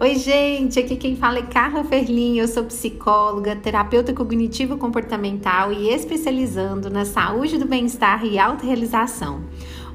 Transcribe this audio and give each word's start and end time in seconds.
Oi, 0.00 0.14
gente, 0.14 0.78
aqui 0.78 0.94
quem 0.94 1.16
fala 1.16 1.40
é 1.40 1.42
Carla 1.42 1.82
Ferlin, 1.82 2.38
eu 2.38 2.46
sou 2.46 2.62
psicóloga, 2.62 3.56
terapeuta 3.56 4.12
cognitivo 4.12 4.78
comportamental 4.78 5.72
e 5.72 5.92
especializando 5.92 6.88
na 6.88 7.04
saúde 7.04 7.58
do 7.58 7.66
bem-estar 7.66 8.24
e 8.24 8.38
autorrealização. 8.38 9.42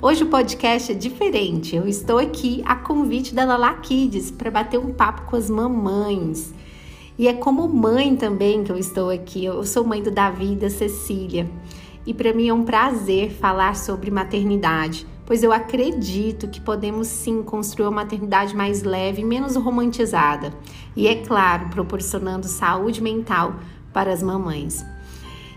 Hoje 0.02 0.26
o 0.26 0.28
podcast 0.28 0.92
é 0.92 0.96
diferente, 0.96 1.78
eu 1.78 1.88
estou 1.88 2.18
aqui 2.18 2.62
a 2.66 2.76
convite 2.76 3.34
da 3.34 3.46
Lala 3.46 3.76
Kids 3.76 4.30
para 4.30 4.52
bater 4.52 4.78
um 4.78 4.92
papo 4.92 5.22
com 5.22 5.38
as 5.38 5.50
mamães. 5.50 6.54
E 7.18 7.26
é 7.26 7.34
como 7.34 7.66
mãe 7.70 8.14
também 8.14 8.62
que 8.62 8.74
eu 8.74 8.78
estou 8.78 9.10
aqui, 9.10 9.46
eu 9.46 9.64
sou 9.64 9.86
mãe 9.86 10.04
do 10.04 10.12
Davi 10.12 10.52
e 10.52 10.58
da 10.58 10.70
Cecília. 10.70 11.50
E 12.06 12.14
para 12.14 12.34
mim 12.34 12.50
é 12.50 12.54
um 12.54 12.66
prazer 12.66 13.32
falar 13.32 13.78
sobre 13.78 14.12
maternidade 14.12 15.08
pois 15.26 15.44
eu 15.44 15.52
acredito 15.52 16.48
que 16.48 16.60
podemos 16.60 17.08
sim 17.08 17.42
construir 17.44 17.86
uma 17.86 18.04
maternidade 18.04 18.56
mais 18.56 18.84
leve, 18.84 19.24
menos 19.24 19.56
romantizada 19.56 20.54
e, 20.96 21.08
é 21.08 21.16
claro, 21.16 21.70
proporcionando 21.70 22.48
saúde 22.48 23.02
mental 23.02 23.56
para 23.94 24.12
as 24.12 24.22
mamães. 24.22 24.84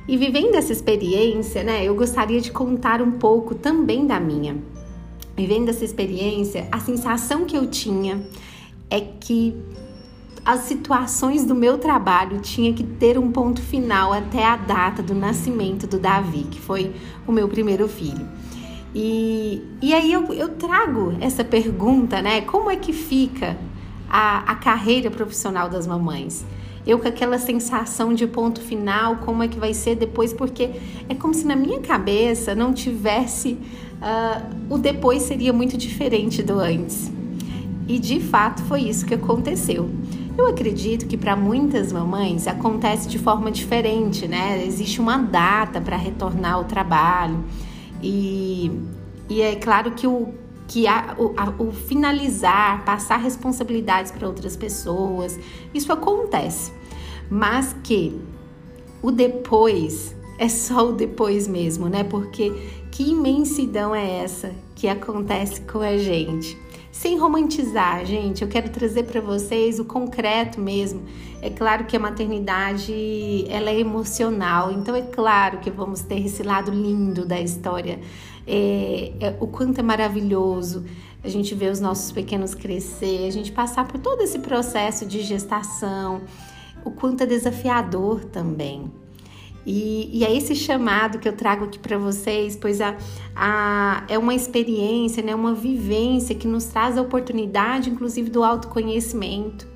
E 0.08 0.16
vivendo 0.16 0.54
essa 0.54 0.72
experiência, 0.72 1.64
né, 1.64 1.84
eu 1.84 1.94
gostaria 1.94 2.40
de 2.40 2.52
contar 2.52 3.02
um 3.02 3.12
pouco 3.12 3.54
também 3.54 4.06
da 4.06 4.20
minha. 4.20 4.56
Vivendo 5.36 5.68
essa 5.68 5.84
experiência, 5.84 6.68
a 6.70 6.78
sensação 6.78 7.44
que 7.44 7.56
eu 7.56 7.66
tinha 7.66 8.24
é 8.88 9.00
que 9.00 9.54
as 10.44 10.60
situações 10.60 11.44
do 11.44 11.56
meu 11.56 11.76
trabalho 11.76 12.38
tinha 12.40 12.72
que 12.72 12.84
ter 12.84 13.18
um 13.18 13.32
ponto 13.32 13.60
final 13.60 14.12
até 14.12 14.44
a 14.44 14.56
data 14.56 15.02
do 15.02 15.12
nascimento 15.12 15.88
do 15.88 15.98
Davi, 15.98 16.44
que 16.44 16.60
foi 16.60 16.94
o 17.26 17.32
meu 17.32 17.48
primeiro 17.48 17.88
filho. 17.88 18.28
E, 18.98 19.62
e 19.82 19.92
aí 19.92 20.10
eu, 20.10 20.32
eu 20.32 20.48
trago 20.48 21.14
essa 21.20 21.44
pergunta, 21.44 22.22
né? 22.22 22.40
Como 22.40 22.70
é 22.70 22.76
que 22.76 22.94
fica 22.94 23.54
a, 24.08 24.52
a 24.52 24.54
carreira 24.54 25.10
profissional 25.10 25.68
das 25.68 25.86
mamães? 25.86 26.46
Eu 26.86 26.98
com 26.98 27.06
aquela 27.06 27.38
sensação 27.38 28.14
de 28.14 28.26
ponto 28.26 28.58
final, 28.58 29.16
como 29.16 29.42
é 29.42 29.48
que 29.48 29.58
vai 29.58 29.74
ser 29.74 29.96
depois, 29.96 30.32
porque 30.32 30.70
é 31.10 31.14
como 31.14 31.34
se 31.34 31.46
na 31.46 31.54
minha 31.54 31.78
cabeça 31.80 32.54
não 32.54 32.72
tivesse. 32.72 33.58
Uh, 34.00 34.74
o 34.74 34.78
depois 34.78 35.24
seria 35.24 35.52
muito 35.52 35.76
diferente 35.76 36.42
do 36.42 36.58
antes. 36.58 37.12
E 37.86 37.98
de 37.98 38.18
fato 38.18 38.62
foi 38.62 38.80
isso 38.80 39.04
que 39.04 39.12
aconteceu. 39.12 39.90
Eu 40.38 40.46
acredito 40.46 41.06
que 41.06 41.18
para 41.18 41.36
muitas 41.36 41.92
mamães 41.92 42.46
acontece 42.46 43.10
de 43.10 43.18
forma 43.18 43.50
diferente, 43.50 44.26
né? 44.26 44.64
Existe 44.66 45.02
uma 45.02 45.18
data 45.18 45.82
para 45.82 45.98
retornar 45.98 46.54
ao 46.54 46.64
trabalho. 46.64 47.44
E, 48.06 48.70
e 49.28 49.42
é 49.42 49.56
claro 49.56 49.90
que 49.90 50.06
o, 50.06 50.32
que 50.68 50.86
a, 50.86 51.16
o, 51.18 51.34
a, 51.36 51.50
o 51.58 51.72
finalizar, 51.72 52.84
passar 52.84 53.16
responsabilidades 53.16 54.12
para 54.12 54.26
outras 54.26 54.56
pessoas, 54.56 55.38
isso 55.74 55.92
acontece. 55.92 56.72
Mas 57.28 57.74
que 57.82 58.18
o 59.02 59.10
depois 59.10 60.14
é 60.38 60.48
só 60.48 60.88
o 60.88 60.92
depois 60.92 61.48
mesmo, 61.48 61.88
né? 61.88 62.04
Porque 62.04 62.52
que 62.92 63.10
imensidão 63.10 63.94
é 63.94 64.22
essa 64.22 64.54
que 64.74 64.86
acontece 64.86 65.60
com 65.62 65.80
a 65.80 65.96
gente? 65.96 66.56
Sem 66.98 67.18
romantizar, 67.18 68.06
gente, 68.06 68.40
eu 68.40 68.48
quero 68.48 68.70
trazer 68.70 69.02
para 69.02 69.20
vocês 69.20 69.78
o 69.78 69.84
concreto 69.84 70.58
mesmo. 70.58 71.02
É 71.42 71.50
claro 71.50 71.84
que 71.84 71.94
a 71.94 72.00
maternidade 72.00 73.44
ela 73.50 73.68
é 73.68 73.78
emocional, 73.78 74.72
então 74.72 74.96
é 74.96 75.02
claro 75.02 75.58
que 75.58 75.70
vamos 75.70 76.00
ter 76.00 76.24
esse 76.24 76.42
lado 76.42 76.70
lindo 76.70 77.26
da 77.26 77.38
história. 77.38 78.00
É, 78.46 79.12
é, 79.20 79.36
o 79.38 79.46
quanto 79.46 79.78
é 79.78 79.82
maravilhoso 79.82 80.86
a 81.22 81.28
gente 81.28 81.54
ver 81.54 81.70
os 81.70 81.80
nossos 81.80 82.10
pequenos 82.12 82.54
crescer, 82.54 83.26
a 83.26 83.30
gente 83.30 83.52
passar 83.52 83.86
por 83.86 84.00
todo 84.00 84.22
esse 84.22 84.38
processo 84.38 85.04
de 85.04 85.20
gestação, 85.20 86.22
o 86.82 86.90
quanto 86.90 87.24
é 87.24 87.26
desafiador 87.26 88.24
também. 88.24 88.90
E, 89.66 90.08
e, 90.12 90.24
é 90.24 90.32
esse 90.34 90.54
chamado 90.54 91.18
que 91.18 91.28
eu 91.28 91.32
trago 91.32 91.64
aqui 91.64 91.76
para 91.76 91.98
vocês, 91.98 92.54
pois 92.54 92.80
a, 92.80 92.96
a, 93.34 94.04
é 94.08 94.16
uma 94.16 94.32
experiência, 94.32 95.20
né, 95.24 95.34
uma 95.34 95.52
vivência 95.52 96.36
que 96.36 96.46
nos 96.46 96.66
traz 96.66 96.96
a 96.96 97.02
oportunidade, 97.02 97.90
inclusive, 97.90 98.30
do 98.30 98.44
autoconhecimento. 98.44 99.66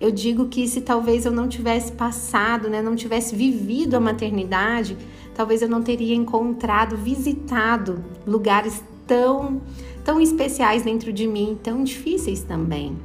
Eu 0.00 0.12
digo 0.12 0.46
que 0.46 0.68
se 0.68 0.80
talvez 0.80 1.26
eu 1.26 1.32
não 1.32 1.48
tivesse 1.48 1.90
passado, 1.90 2.70
né, 2.70 2.80
não 2.80 2.94
tivesse 2.94 3.34
vivido 3.34 3.96
a 3.96 4.00
maternidade, 4.00 4.96
talvez 5.34 5.60
eu 5.60 5.68
não 5.68 5.82
teria 5.82 6.14
encontrado, 6.14 6.96
visitado 6.96 8.04
lugares 8.24 8.80
tão, 9.08 9.60
tão 10.04 10.20
especiais 10.20 10.84
dentro 10.84 11.12
de 11.12 11.26
mim, 11.26 11.58
tão 11.60 11.82
difíceis 11.82 12.42
também, 12.42 12.96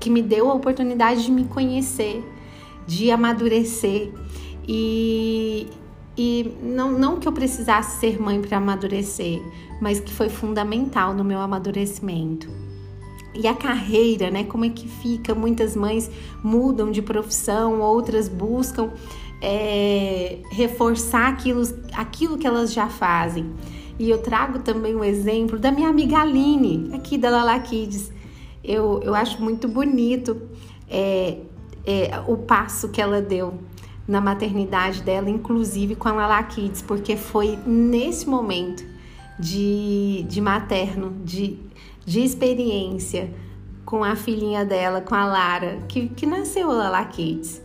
que 0.00 0.10
me 0.10 0.20
deu 0.20 0.50
a 0.50 0.54
oportunidade 0.54 1.24
de 1.24 1.30
me 1.30 1.44
conhecer, 1.44 2.24
de 2.88 3.08
amadurecer 3.12 4.12
e, 4.66 5.68
e 6.16 6.52
não, 6.62 6.92
não 6.92 7.20
que 7.20 7.28
eu 7.28 7.32
precisasse 7.32 8.00
ser 8.00 8.20
mãe 8.20 8.40
para 8.40 8.58
amadurecer, 8.58 9.40
mas 9.80 10.00
que 10.00 10.12
foi 10.12 10.28
fundamental 10.28 11.14
no 11.14 11.22
meu 11.22 11.40
amadurecimento. 11.40 12.48
E 13.34 13.46
a 13.46 13.54
carreira, 13.54 14.30
né? 14.30 14.44
Como 14.44 14.64
é 14.64 14.70
que 14.70 14.88
fica? 14.88 15.34
Muitas 15.34 15.76
mães 15.76 16.10
mudam 16.42 16.90
de 16.90 17.02
profissão, 17.02 17.80
outras 17.80 18.28
buscam 18.28 18.90
é, 19.42 20.38
reforçar 20.50 21.28
aquilo, 21.28 21.62
aquilo 21.92 22.38
que 22.38 22.46
elas 22.46 22.72
já 22.72 22.88
fazem. 22.88 23.52
E 23.98 24.10
eu 24.10 24.18
trago 24.18 24.58
também 24.60 24.94
o 24.94 25.00
um 25.00 25.04
exemplo 25.04 25.58
da 25.58 25.70
minha 25.70 25.88
amiga 25.88 26.18
Aline, 26.18 26.90
aqui 26.94 27.16
da 27.16 27.30
Lala 27.30 27.58
Kids. 27.60 28.12
Eu, 28.64 29.00
eu 29.02 29.14
acho 29.14 29.40
muito 29.42 29.68
bonito 29.68 30.40
é, 30.88 31.38
é, 31.86 32.20
o 32.26 32.36
passo 32.36 32.88
que 32.88 33.00
ela 33.00 33.20
deu 33.20 33.54
na 34.06 34.20
maternidade 34.20 35.02
dela, 35.02 35.28
inclusive 35.28 35.96
com 35.96 36.08
a 36.08 36.12
Lala 36.12 36.42
Kids, 36.44 36.82
porque 36.82 37.16
foi 37.16 37.58
nesse 37.66 38.28
momento 38.28 38.84
de, 39.38 40.24
de 40.28 40.40
materno, 40.40 41.16
de, 41.24 41.58
de 42.04 42.20
experiência 42.20 43.30
com 43.84 44.02
a 44.04 44.16
filhinha 44.16 44.64
dela, 44.64 45.00
com 45.00 45.14
a 45.14 45.24
Lara, 45.24 45.78
que, 45.88 46.08
que 46.08 46.26
nasceu 46.26 46.70
a 46.70 46.74
Lala 46.74 47.04
Kids. 47.04 47.62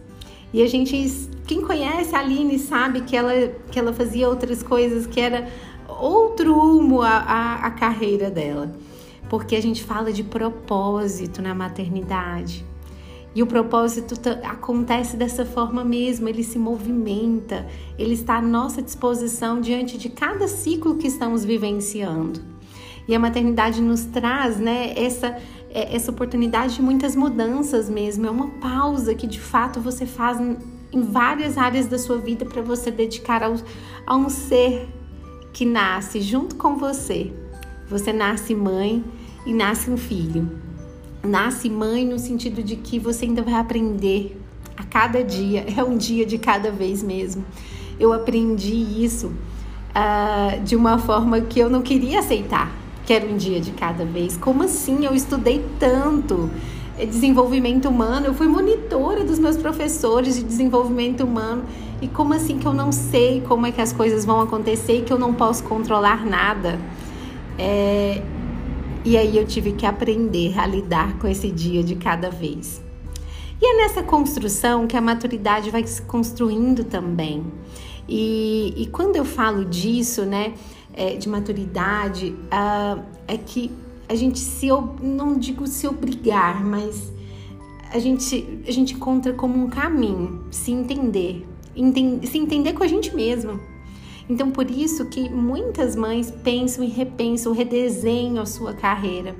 E 0.53 0.61
a 0.61 0.67
gente, 0.67 1.29
quem 1.47 1.61
conhece 1.61 2.15
a 2.15 2.19
Aline 2.19 2.59
sabe 2.59 3.01
que 3.01 3.15
ela, 3.15 3.31
que 3.71 3.79
ela 3.79 3.93
fazia 3.93 4.27
outras 4.27 4.61
coisas, 4.61 5.07
que 5.07 5.19
era 5.19 5.47
outro 5.87 6.53
rumo 6.53 7.01
a 7.01 7.71
carreira 7.71 8.29
dela. 8.29 8.71
Porque 9.29 9.55
a 9.55 9.61
gente 9.61 9.81
fala 9.81 10.11
de 10.11 10.23
propósito 10.23 11.41
na 11.41 11.55
maternidade. 11.55 12.65
E 13.33 13.41
o 13.41 13.47
propósito 13.47 14.15
acontece 14.43 15.15
dessa 15.15 15.45
forma 15.45 15.85
mesmo, 15.85 16.27
ele 16.27 16.43
se 16.43 16.59
movimenta, 16.59 17.65
ele 17.97 18.13
está 18.13 18.37
à 18.37 18.41
nossa 18.41 18.81
disposição 18.81 19.61
diante 19.61 19.97
de 19.97 20.09
cada 20.09 20.49
ciclo 20.49 20.97
que 20.97 21.07
estamos 21.07 21.45
vivenciando. 21.45 22.41
E 23.07 23.15
a 23.15 23.19
maternidade 23.19 23.81
nos 23.81 24.03
traz 24.03 24.59
né, 24.59 24.93
essa, 24.97 25.37
é, 25.69 25.95
essa 25.95 26.11
oportunidade 26.11 26.75
de 26.75 26.81
muitas 26.81 27.15
mudanças 27.15 27.89
mesmo, 27.89 28.27
é 28.27 28.29
uma 28.29 28.49
pausa 28.59 29.15
que 29.15 29.25
de 29.25 29.39
fato 29.39 29.79
você 29.79 30.05
faz 30.05 30.37
em 30.91 31.01
várias 31.01 31.57
áreas 31.57 31.87
da 31.87 31.97
sua 31.97 32.17
vida 32.17 32.45
para 32.45 32.61
você 32.61 32.91
dedicar 32.91 33.43
ao, 33.43 33.55
a 34.05 34.15
um 34.15 34.29
ser 34.29 34.89
que 35.53 35.65
nasce 35.65 36.19
junto 36.19 36.57
com 36.57 36.75
você. 36.75 37.33
Você 37.89 38.11
nasce 38.11 38.53
mãe 38.53 39.03
e 39.45 39.53
nasce 39.53 39.89
um 39.89 39.97
filho 39.97 40.70
nasce 41.23 41.69
mãe 41.69 42.05
no 42.05 42.17
sentido 42.17 42.63
de 42.63 42.75
que 42.75 42.99
você 42.99 43.25
ainda 43.25 43.41
vai 43.41 43.55
aprender 43.55 44.39
a 44.75 44.83
cada 44.83 45.23
dia, 45.23 45.65
é 45.77 45.83
um 45.83 45.97
dia 45.97 46.25
de 46.25 46.37
cada 46.37 46.71
vez 46.71 47.03
mesmo. 47.03 47.45
Eu 47.99 48.13
aprendi 48.13 49.03
isso 49.03 49.27
uh, 49.27 50.61
de 50.63 50.75
uma 50.75 50.97
forma 50.97 51.41
que 51.41 51.59
eu 51.59 51.69
não 51.69 51.81
queria 51.81 52.19
aceitar, 52.19 52.71
que 53.05 53.13
era 53.13 53.25
um 53.25 53.37
dia 53.37 53.59
de 53.59 53.71
cada 53.71 54.05
vez. 54.05 54.37
Como 54.37 54.63
assim? 54.63 55.05
Eu 55.05 55.13
estudei 55.13 55.63
tanto 55.79 56.49
desenvolvimento 56.97 57.87
humano, 57.89 58.27
eu 58.27 58.33
fui 58.33 58.47
monitora 58.47 59.23
dos 59.23 59.39
meus 59.39 59.57
professores 59.57 60.35
de 60.35 60.43
desenvolvimento 60.43 61.23
humano. 61.23 61.63
E 62.01 62.07
como 62.07 62.33
assim 62.33 62.57
que 62.57 62.65
eu 62.65 62.73
não 62.73 62.91
sei 62.91 63.41
como 63.41 63.65
é 63.65 63.71
que 63.71 63.81
as 63.81 63.93
coisas 63.93 64.25
vão 64.25 64.41
acontecer 64.41 64.99
e 64.99 65.01
que 65.01 65.13
eu 65.13 65.19
não 65.19 65.33
posso 65.33 65.63
controlar 65.63 66.25
nada? 66.25 66.79
É, 67.57 68.21
e 69.03 69.17
aí 69.17 69.37
eu 69.37 69.45
tive 69.45 69.73
que 69.73 69.85
aprender 69.85 70.57
a 70.59 70.65
lidar 70.65 71.17
com 71.17 71.27
esse 71.27 71.49
dia 71.51 71.83
de 71.83 71.95
cada 71.95 72.29
vez. 72.29 72.81
E 73.61 73.65
é 73.65 73.77
nessa 73.77 74.01
construção 74.01 74.87
que 74.87 74.97
a 74.97 75.01
maturidade 75.01 75.69
vai 75.69 75.85
se 75.85 76.01
construindo 76.01 76.83
também. 76.83 77.45
E, 78.07 78.73
e 78.75 78.87
quando 78.87 79.15
eu 79.15 79.25
falo 79.25 79.65
disso, 79.65 80.25
né, 80.25 80.53
é, 80.93 81.15
de 81.15 81.29
maturidade, 81.29 82.35
uh, 82.47 83.01
é 83.27 83.37
que 83.37 83.71
a 84.09 84.15
gente 84.15 84.39
se, 84.39 84.67
não 85.01 85.37
digo 85.37 85.65
se 85.67 85.87
obrigar, 85.87 86.63
mas 86.63 87.11
a 87.93 87.99
gente, 87.99 88.63
a 88.67 88.71
gente 88.71 88.93
encontra 88.93 89.33
como 89.33 89.63
um 89.63 89.69
caminho, 89.69 90.45
se 90.51 90.71
entender, 90.71 91.47
se 92.23 92.37
entender 92.37 92.73
com 92.73 92.83
a 92.83 92.87
gente 92.87 93.15
mesma. 93.15 93.59
Então, 94.31 94.49
por 94.49 94.71
isso 94.71 95.07
que 95.07 95.29
muitas 95.29 95.93
mães 95.93 96.31
pensam 96.31 96.85
e 96.85 96.87
repensam, 96.87 97.51
redesenham 97.51 98.41
a 98.41 98.45
sua 98.45 98.73
carreira. 98.73 99.35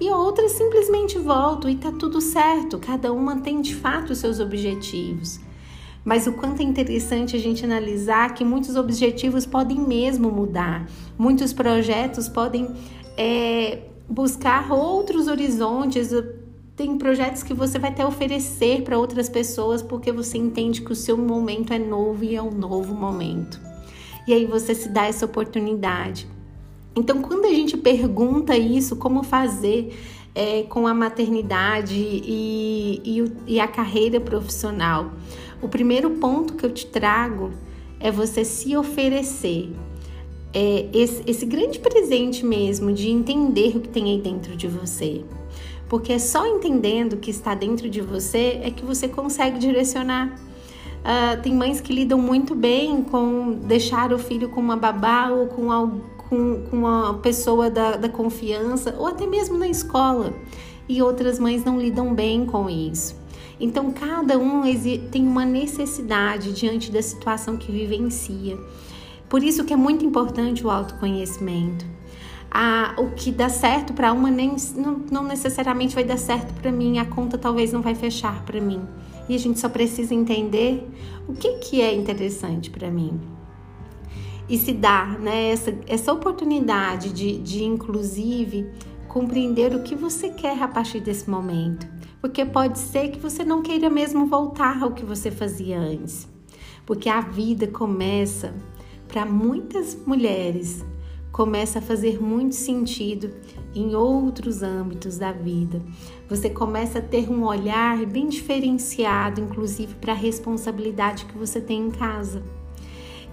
e 0.00 0.10
outras 0.10 0.50
simplesmente 0.50 1.16
voltam 1.16 1.70
e 1.70 1.76
tá 1.76 1.92
tudo 1.92 2.20
certo, 2.20 2.76
cada 2.76 3.12
uma 3.12 3.40
tem 3.40 3.60
de 3.60 3.72
fato 3.72 4.10
os 4.10 4.18
seus 4.18 4.40
objetivos. 4.40 5.38
Mas 6.04 6.26
o 6.26 6.32
quanto 6.32 6.60
é 6.60 6.64
interessante 6.64 7.36
a 7.36 7.38
gente 7.38 7.64
analisar 7.64 8.34
que 8.34 8.44
muitos 8.44 8.74
objetivos 8.74 9.46
podem 9.46 9.78
mesmo 9.78 10.28
mudar, 10.28 10.88
muitos 11.16 11.52
projetos 11.52 12.28
podem 12.28 12.68
é, 13.16 13.82
buscar 14.08 14.72
outros 14.72 15.28
horizontes. 15.28 16.10
Tem 16.74 16.98
projetos 16.98 17.44
que 17.44 17.54
você 17.54 17.78
vai 17.78 17.90
até 17.90 18.04
oferecer 18.04 18.82
para 18.82 18.98
outras 18.98 19.28
pessoas 19.28 19.82
porque 19.82 20.10
você 20.10 20.36
entende 20.36 20.80
que 20.80 20.90
o 20.90 20.96
seu 20.96 21.16
momento 21.16 21.72
é 21.72 21.78
novo 21.78 22.24
e 22.24 22.34
é 22.34 22.42
um 22.42 22.50
novo 22.50 22.92
momento. 22.92 23.71
E 24.26 24.32
aí 24.32 24.46
você 24.46 24.74
se 24.74 24.88
dá 24.88 25.06
essa 25.06 25.24
oportunidade. 25.24 26.26
Então, 26.94 27.22
quando 27.22 27.46
a 27.46 27.50
gente 27.50 27.76
pergunta 27.76 28.56
isso, 28.56 28.96
como 28.96 29.22
fazer 29.22 29.96
é, 30.34 30.62
com 30.64 30.86
a 30.86 30.94
maternidade 30.94 31.94
e, 31.94 33.00
e, 33.04 33.32
e 33.54 33.60
a 33.60 33.66
carreira 33.66 34.20
profissional, 34.20 35.12
o 35.60 35.68
primeiro 35.68 36.10
ponto 36.10 36.54
que 36.54 36.64
eu 36.64 36.70
te 36.70 36.86
trago 36.86 37.50
é 37.98 38.10
você 38.10 38.44
se 38.44 38.76
oferecer. 38.76 39.70
É 40.52 40.86
esse, 40.92 41.22
esse 41.26 41.46
grande 41.46 41.78
presente 41.78 42.44
mesmo 42.44 42.92
de 42.92 43.08
entender 43.08 43.76
o 43.76 43.80
que 43.80 43.88
tem 43.88 44.10
aí 44.10 44.20
dentro 44.20 44.54
de 44.54 44.68
você. 44.68 45.24
Porque 45.88 46.12
é 46.12 46.18
só 46.18 46.46
entendendo 46.46 47.14
o 47.14 47.16
que 47.16 47.30
está 47.30 47.54
dentro 47.54 47.88
de 47.88 48.00
você 48.00 48.60
é 48.62 48.70
que 48.70 48.84
você 48.84 49.08
consegue 49.08 49.58
direcionar. 49.58 50.38
Uh, 51.02 51.42
tem 51.42 51.52
mães 51.52 51.80
que 51.80 51.92
lidam 51.92 52.18
muito 52.18 52.54
bem 52.54 53.02
com 53.02 53.58
deixar 53.64 54.12
o 54.12 54.18
filho 54.18 54.48
com 54.48 54.60
uma 54.60 54.76
babá 54.76 55.30
ou 55.30 55.48
com, 55.48 56.00
com, 56.16 56.62
com 56.62 56.76
uma 56.76 57.14
pessoa 57.14 57.68
da, 57.68 57.96
da 57.96 58.08
confiança, 58.08 58.94
ou 58.96 59.08
até 59.08 59.26
mesmo 59.26 59.58
na 59.58 59.66
escola. 59.66 60.32
E 60.88 61.02
outras 61.02 61.38
mães 61.38 61.64
não 61.64 61.80
lidam 61.80 62.14
bem 62.14 62.46
com 62.46 62.70
isso. 62.70 63.16
Então, 63.58 63.92
cada 63.92 64.38
um 64.38 64.62
tem 65.10 65.26
uma 65.26 65.44
necessidade 65.44 66.52
diante 66.52 66.90
da 66.90 67.02
situação 67.02 67.56
que 67.56 67.70
vivencia. 67.70 68.58
Por 69.28 69.42
isso 69.42 69.64
que 69.64 69.72
é 69.72 69.76
muito 69.76 70.04
importante 70.04 70.66
o 70.66 70.70
autoconhecimento. 70.70 71.84
Ah, 72.50 72.94
o 72.98 73.10
que 73.12 73.32
dá 73.32 73.48
certo 73.48 73.92
para 73.92 74.12
uma 74.12 74.30
nem, 74.30 74.56
não, 74.76 75.00
não 75.10 75.24
necessariamente 75.24 75.94
vai 75.94 76.04
dar 76.04 76.18
certo 76.18 76.52
para 76.60 76.70
mim, 76.70 76.98
a 76.98 77.04
conta 77.04 77.38
talvez 77.38 77.72
não 77.72 77.80
vai 77.80 77.94
fechar 77.94 78.44
para 78.44 78.60
mim. 78.60 78.82
E 79.28 79.34
a 79.34 79.38
gente 79.38 79.58
só 79.60 79.68
precisa 79.68 80.14
entender 80.14 80.88
o 81.28 81.32
que, 81.32 81.58
que 81.58 81.80
é 81.80 81.94
interessante 81.94 82.70
para 82.70 82.90
mim. 82.90 83.20
E 84.48 84.58
se 84.58 84.72
dar 84.72 85.18
né, 85.18 85.50
essa, 85.50 85.74
essa 85.86 86.12
oportunidade 86.12 87.12
de, 87.12 87.38
de, 87.38 87.64
inclusive, 87.64 88.68
compreender 89.08 89.74
o 89.74 89.82
que 89.82 89.94
você 89.94 90.30
quer 90.30 90.60
a 90.62 90.68
partir 90.68 91.00
desse 91.00 91.30
momento 91.30 91.86
porque 92.22 92.44
pode 92.44 92.78
ser 92.78 93.08
que 93.08 93.18
você 93.18 93.44
não 93.44 93.62
queira 93.62 93.90
mesmo 93.90 94.26
voltar 94.26 94.80
ao 94.80 94.92
que 94.92 95.04
você 95.04 95.28
fazia 95.28 95.76
antes. 95.76 96.28
Porque 96.86 97.08
a 97.08 97.20
vida 97.20 97.66
começa, 97.66 98.54
para 99.08 99.26
muitas 99.26 99.96
mulheres, 100.06 100.84
começa 101.32 101.78
a 101.78 101.82
fazer 101.82 102.22
muito 102.22 102.54
sentido 102.54 103.30
em 103.74 103.94
outros 103.94 104.62
âmbitos 104.62 105.16
da 105.16 105.32
vida. 105.32 105.80
Você 106.28 106.50
começa 106.50 106.98
a 106.98 107.02
ter 107.02 107.30
um 107.30 107.44
olhar 107.44 108.04
bem 108.04 108.28
diferenciado, 108.28 109.40
inclusive 109.40 109.94
para 109.94 110.12
a 110.12 110.16
responsabilidade 110.16 111.24
que 111.24 111.36
você 111.36 111.58
tem 111.58 111.86
em 111.86 111.90
casa. 111.90 112.42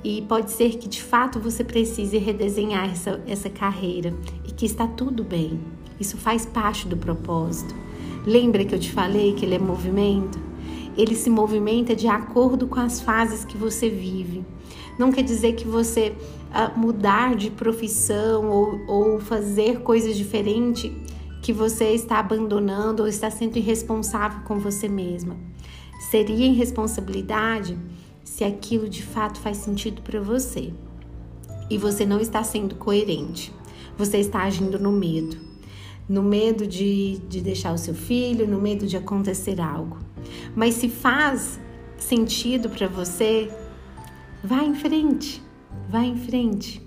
E 0.02 0.22
pode 0.22 0.52
ser 0.52 0.78
que 0.78 0.88
de 0.88 1.04
fato 1.04 1.42
você 1.42 1.62
precise 1.62 2.18
redesenhar 2.18 2.90
essa, 2.90 3.22
essa 3.28 3.50
carreira 3.50 4.14
e 4.48 4.52
que 4.52 4.66
está 4.66 4.88
tudo 4.88 5.22
bem. 5.26 5.60
Isso 6.00 6.16
faz 6.16 6.46
parte 6.46 6.88
do 6.88 6.96
propósito. 6.96 7.76
Lembra 8.26 8.64
que 8.64 8.74
eu 8.74 8.80
te 8.80 8.92
falei 8.94 9.34
que 9.34 9.46
ele 9.46 9.56
é 9.56 9.60
movimento? 9.60 10.40
Ele 10.98 11.16
se 11.16 11.30
movimenta 11.30 11.94
de 11.94 12.08
acordo 12.08 12.66
com 12.66 12.80
as 12.80 13.02
fases 13.02 13.44
que 13.44 13.58
você 13.58 13.90
vive. 13.90 14.46
Não 14.98 15.12
quer 15.12 15.24
dizer 15.24 15.54
que 15.54 15.68
você 15.68 16.14
mudar 16.76 17.36
de 17.36 17.52
profissão 17.52 18.50
ou, 18.50 18.80
ou 18.88 19.20
fazer 19.20 19.82
coisas 19.82 20.16
diferentes 20.16 20.92
que 21.42 21.54
você 21.54 21.92
está 21.94 22.20
abandonando 22.20 23.04
ou 23.04 23.08
está 23.08 23.30
sendo 23.30 23.58
irresponsável 23.58 24.42
com 24.44 24.60
você 24.60 24.88
mesma. 24.88 25.38
Seria 26.10 26.48
irresponsabilidade 26.48 27.78
se 28.24 28.44
aquilo 28.44 28.90
de 28.90 29.04
fato 29.04 29.40
faz 29.40 29.58
sentido 29.58 30.02
para 30.02 30.20
você 30.20 30.74
e 31.70 31.78
você 31.78 32.06
não 32.06 32.20
está 32.20 32.44
sendo 32.44 32.76
coerente. 32.76 33.54
Você 33.98 34.18
está 34.18 34.44
agindo 34.44 34.80
no 34.80 34.92
medo 34.92 35.50
no 36.10 36.24
medo 36.24 36.66
de, 36.66 37.20
de 37.30 37.40
deixar 37.40 37.72
o 37.72 37.78
seu 37.78 37.94
filho, 37.94 38.48
no 38.48 38.60
medo 38.60 38.88
de 38.88 38.98
acontecer 38.98 39.62
algo. 39.62 40.00
Mas 40.56 40.74
se 40.74 40.90
faz 40.90 41.60
sentido 41.98 42.68
para 42.68 42.88
você, 42.88 43.48
vá 44.44 44.64
em 44.64 44.74
frente, 44.74 45.40
vá 45.90 46.04
em 46.04 46.18
frente. 46.18 46.82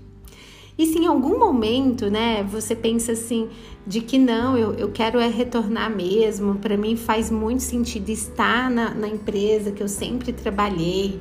E 0.77 0.87
se 0.87 0.97
em 0.97 1.05
algum 1.05 1.37
momento, 1.37 2.09
né, 2.09 2.43
você 2.43 2.75
pensa 2.75 3.11
assim, 3.11 3.47
de 3.85 4.01
que 4.01 4.17
não, 4.17 4.57
eu, 4.57 4.73
eu 4.73 4.91
quero 4.91 5.19
é 5.19 5.27
retornar 5.27 5.95
mesmo, 5.95 6.55
para 6.55 6.75
mim 6.75 6.95
faz 6.95 7.29
muito 7.29 7.61
sentido 7.61 8.09
estar 8.09 8.71
na, 8.71 8.93
na 8.93 9.07
empresa 9.07 9.71
que 9.71 9.83
eu 9.83 9.87
sempre 9.87 10.33
trabalhei, 10.33 11.19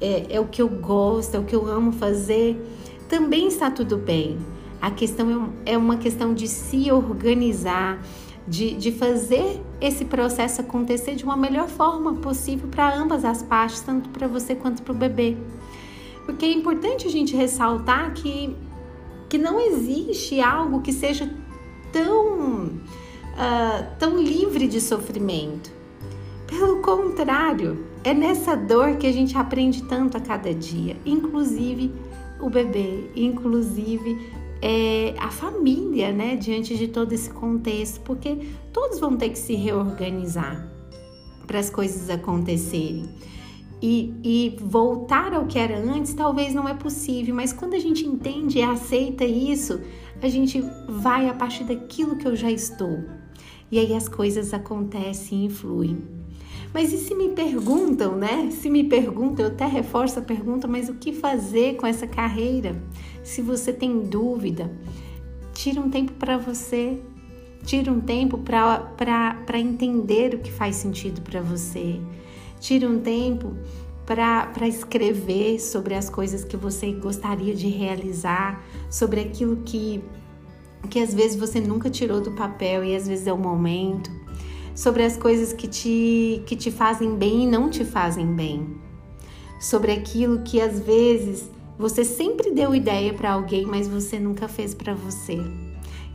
é, 0.00 0.36
é 0.36 0.40
o 0.40 0.46
que 0.46 0.62
eu 0.62 0.68
gosto, 0.68 1.34
é 1.34 1.38
o 1.38 1.44
que 1.44 1.54
eu 1.54 1.66
amo 1.66 1.92
fazer, 1.92 2.56
também 3.08 3.48
está 3.48 3.70
tudo 3.70 3.98
bem. 3.98 4.38
A 4.80 4.90
questão 4.90 5.50
é, 5.66 5.72
é 5.72 5.78
uma 5.78 5.96
questão 5.96 6.32
de 6.32 6.48
se 6.48 6.90
organizar, 6.90 8.02
de, 8.46 8.74
de 8.74 8.92
fazer 8.92 9.60
esse 9.80 10.04
processo 10.04 10.60
acontecer 10.60 11.14
de 11.14 11.24
uma 11.24 11.36
melhor 11.36 11.68
forma 11.68 12.14
possível 12.14 12.68
para 12.68 12.94
ambas 12.94 13.24
as 13.24 13.42
partes, 13.42 13.80
tanto 13.80 14.08
para 14.10 14.26
você 14.26 14.54
quanto 14.54 14.82
para 14.82 14.92
o 14.92 14.96
bebê. 14.96 15.36
Porque 16.24 16.44
é 16.44 16.52
importante 16.52 17.06
a 17.06 17.10
gente 17.10 17.36
ressaltar 17.36 18.14
que, 18.14 18.56
que 19.28 19.38
não 19.38 19.60
existe 19.60 20.40
algo 20.40 20.80
que 20.80 20.92
seja 20.92 21.30
tão, 21.92 22.66
uh, 22.66 23.86
tão 23.98 24.20
livre 24.20 24.66
de 24.66 24.80
sofrimento. 24.80 25.70
Pelo 26.46 26.80
contrário, 26.80 27.86
é 28.02 28.12
nessa 28.12 28.54
dor 28.54 28.96
que 28.96 29.06
a 29.06 29.12
gente 29.12 29.36
aprende 29.36 29.82
tanto 29.84 30.16
a 30.16 30.20
cada 30.20 30.52
dia, 30.52 30.96
inclusive 31.04 31.92
o 32.40 32.50
bebê, 32.50 33.10
inclusive 33.16 34.32
é, 34.60 35.14
a 35.18 35.30
família, 35.30 36.12
né, 36.12 36.36
diante 36.36 36.76
de 36.76 36.88
todo 36.88 37.12
esse 37.12 37.30
contexto, 37.30 38.00
porque 38.00 38.38
todos 38.72 38.98
vão 38.98 39.16
ter 39.16 39.30
que 39.30 39.38
se 39.38 39.54
reorganizar 39.54 40.70
para 41.46 41.58
as 41.58 41.70
coisas 41.70 42.08
acontecerem. 42.08 43.08
E, 43.82 44.14
e, 44.22 44.56
voltar 44.60 45.34
ao 45.34 45.46
que 45.46 45.58
era 45.58 45.78
antes 45.78 46.14
talvez 46.14 46.54
não 46.54 46.66
é 46.66 46.74
possível, 46.74 47.34
mas 47.34 47.52
quando 47.52 47.74
a 47.74 47.78
gente 47.78 48.06
entende 48.06 48.58
e 48.58 48.62
aceita 48.62 49.24
isso, 49.24 49.80
a 50.22 50.28
gente 50.28 50.64
vai 50.88 51.28
a 51.28 51.34
partir 51.34 51.64
daquilo 51.64 52.16
que 52.16 52.26
eu 52.26 52.34
já 52.34 52.50
estou. 52.50 53.04
E 53.70 53.78
aí 53.78 53.94
as 53.94 54.08
coisas 54.08 54.54
acontecem 54.54 55.46
e 55.46 55.50
fluem. 55.50 56.02
Mas 56.72 56.92
e 56.92 56.98
se 56.98 57.14
me 57.14 57.28
perguntam, 57.30 58.16
né? 58.16 58.50
Se 58.50 58.68
me 58.68 58.84
perguntam, 58.84 59.46
eu 59.46 59.52
até 59.52 59.64
reforço 59.64 60.18
a 60.18 60.22
pergunta, 60.22 60.66
mas 60.66 60.88
o 60.88 60.94
que 60.94 61.12
fazer 61.12 61.76
com 61.76 61.86
essa 61.86 62.06
carreira? 62.06 62.80
Se 63.22 63.40
você 63.40 63.72
tem 63.72 64.00
dúvida, 64.00 64.70
tira 65.52 65.80
um 65.80 65.88
tempo 65.88 66.12
para 66.14 66.36
você, 66.36 66.98
tira 67.64 67.92
um 67.92 68.00
tempo 68.00 68.38
para 68.38 69.58
entender 69.58 70.34
o 70.34 70.38
que 70.38 70.50
faz 70.50 70.76
sentido 70.76 71.22
para 71.22 71.40
você, 71.40 72.00
tira 72.64 72.88
um 72.88 72.98
tempo 72.98 73.54
para 74.06 74.66
escrever 74.66 75.60
sobre 75.60 75.94
as 75.94 76.08
coisas 76.08 76.44
que 76.44 76.56
você 76.56 76.92
gostaria 76.92 77.54
de 77.54 77.68
realizar, 77.68 78.64
sobre 78.90 79.20
aquilo 79.20 79.56
que, 79.66 80.02
que 80.88 80.98
às 80.98 81.12
vezes 81.12 81.36
você 81.38 81.60
nunca 81.60 81.90
tirou 81.90 82.22
do 82.22 82.32
papel 82.32 82.82
e 82.82 82.96
às 82.96 83.06
vezes 83.06 83.26
é 83.26 83.32
o 83.32 83.38
momento 83.38 84.10
sobre 84.74 85.04
as 85.04 85.16
coisas 85.16 85.52
que 85.52 85.68
te, 85.68 86.42
que 86.46 86.56
te 86.56 86.70
fazem 86.70 87.14
bem 87.14 87.44
e 87.44 87.46
não 87.46 87.68
te 87.68 87.84
fazem 87.84 88.26
bem, 88.34 88.76
sobre 89.60 89.92
aquilo 89.92 90.40
que 90.40 90.58
às 90.58 90.80
vezes 90.80 91.50
você 91.78 92.02
sempre 92.02 92.50
deu 92.50 92.74
ideia 92.74 93.12
para 93.12 93.32
alguém, 93.32 93.66
mas 93.66 93.86
você 93.86 94.18
nunca 94.18 94.48
fez 94.48 94.74
para 94.74 94.94
você. 94.94 95.38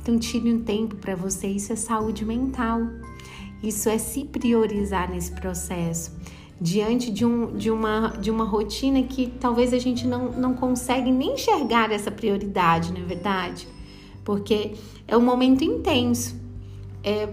Então 0.01 0.17
tire 0.17 0.51
um 0.51 0.63
tempo 0.63 0.95
para 0.95 1.15
você, 1.15 1.47
isso 1.47 1.71
é 1.71 1.75
saúde 1.75 2.25
mental. 2.25 2.81
Isso 3.61 3.89
é 3.89 3.97
se 3.97 4.23
priorizar 4.23 5.11
nesse 5.11 5.31
processo. 5.33 6.11
Diante 6.61 7.09
de, 7.09 7.25
um, 7.25 7.55
de, 7.55 7.71
uma, 7.71 8.09
de 8.19 8.29
uma 8.29 8.43
rotina 8.43 9.01
que 9.03 9.27
talvez 9.39 9.73
a 9.73 9.79
gente 9.79 10.05
não, 10.05 10.31
não 10.31 10.53
consegue 10.53 11.09
nem 11.11 11.35
enxergar 11.35 11.91
essa 11.91 12.11
prioridade, 12.11 12.91
não 12.91 13.01
é 13.01 13.05
verdade? 13.05 13.67
Porque 14.25 14.73
é 15.07 15.15
um 15.15 15.21
momento 15.21 15.63
intenso. 15.63 16.35
É, 17.03 17.29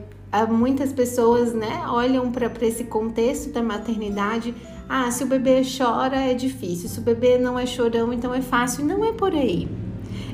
muitas 0.48 0.92
pessoas 0.92 1.52
né, 1.52 1.84
olham 1.88 2.30
para 2.30 2.50
esse 2.62 2.84
contexto 2.84 3.50
da 3.50 3.62
maternidade. 3.62 4.54
Ah, 4.88 5.10
se 5.10 5.24
o 5.24 5.26
bebê 5.26 5.62
chora 5.64 6.16
é 6.16 6.34
difícil, 6.34 6.88
se 6.88 6.98
o 6.98 7.02
bebê 7.02 7.36
não 7.38 7.58
é 7.58 7.66
chorão, 7.66 8.12
então 8.12 8.32
é 8.32 8.40
fácil. 8.40 8.84
Não 8.84 9.04
é 9.04 9.12
por 9.12 9.32
aí. 9.32 9.68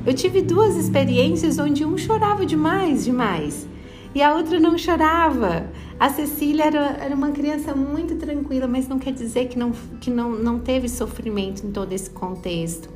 Eu 0.05 0.13
tive 0.13 0.43
duas 0.43 0.77
experiências 0.77 1.59
onde 1.59 1.85
um 1.85 1.97
chorava 1.97 2.45
demais, 2.45 3.05
demais. 3.05 3.67
E 4.15 4.23
a 4.23 4.35
outra 4.35 4.61
não 4.61 4.77
chorava. 4.77 5.67
A 5.99 6.09
Cecília 6.11 6.65
era, 6.65 6.97
era 7.01 7.15
uma 7.15 7.31
criança 7.31 7.75
muito 7.75 8.17
tranquila, 8.17 8.67
mas 8.67 8.89
não 8.89 8.99
quer 8.99 9.13
dizer 9.13 9.49
que, 9.49 9.59
não, 9.59 9.73
que 10.01 10.11
não, 10.11 10.31
não 10.31 10.59
teve 10.59 10.89
sofrimento 10.89 11.67
em 11.67 11.71
todo 11.71 11.93
esse 11.93 12.11
contexto. 12.11 12.89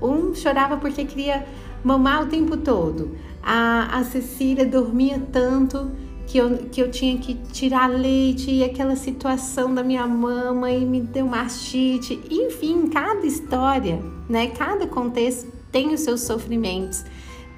Um 0.00 0.34
chorava 0.34 0.76
porque 0.76 1.04
queria 1.04 1.46
mamar 1.82 2.22
o 2.22 2.26
tempo 2.26 2.56
todo. 2.56 3.16
A, 3.42 3.98
a 3.98 4.04
Cecília 4.04 4.66
dormia 4.66 5.20
tanto 5.32 5.90
que 6.26 6.38
eu, 6.38 6.58
que 6.70 6.80
eu 6.80 6.90
tinha 6.90 7.18
que 7.18 7.34
tirar 7.34 7.88
leite 7.88 8.50
e 8.50 8.64
aquela 8.64 8.96
situação 8.96 9.74
da 9.74 9.82
minha 9.82 10.06
mama 10.06 10.70
e 10.70 10.84
me 10.84 11.00
deu 11.00 11.26
mastite. 11.26 12.20
Enfim, 12.30 12.88
cada 12.88 13.26
história, 13.26 14.02
né? 14.28 14.48
Cada 14.48 14.86
contexto 14.86 15.52
tem 15.70 15.92
os 15.92 16.00
seus 16.00 16.22
sofrimentos. 16.22 17.04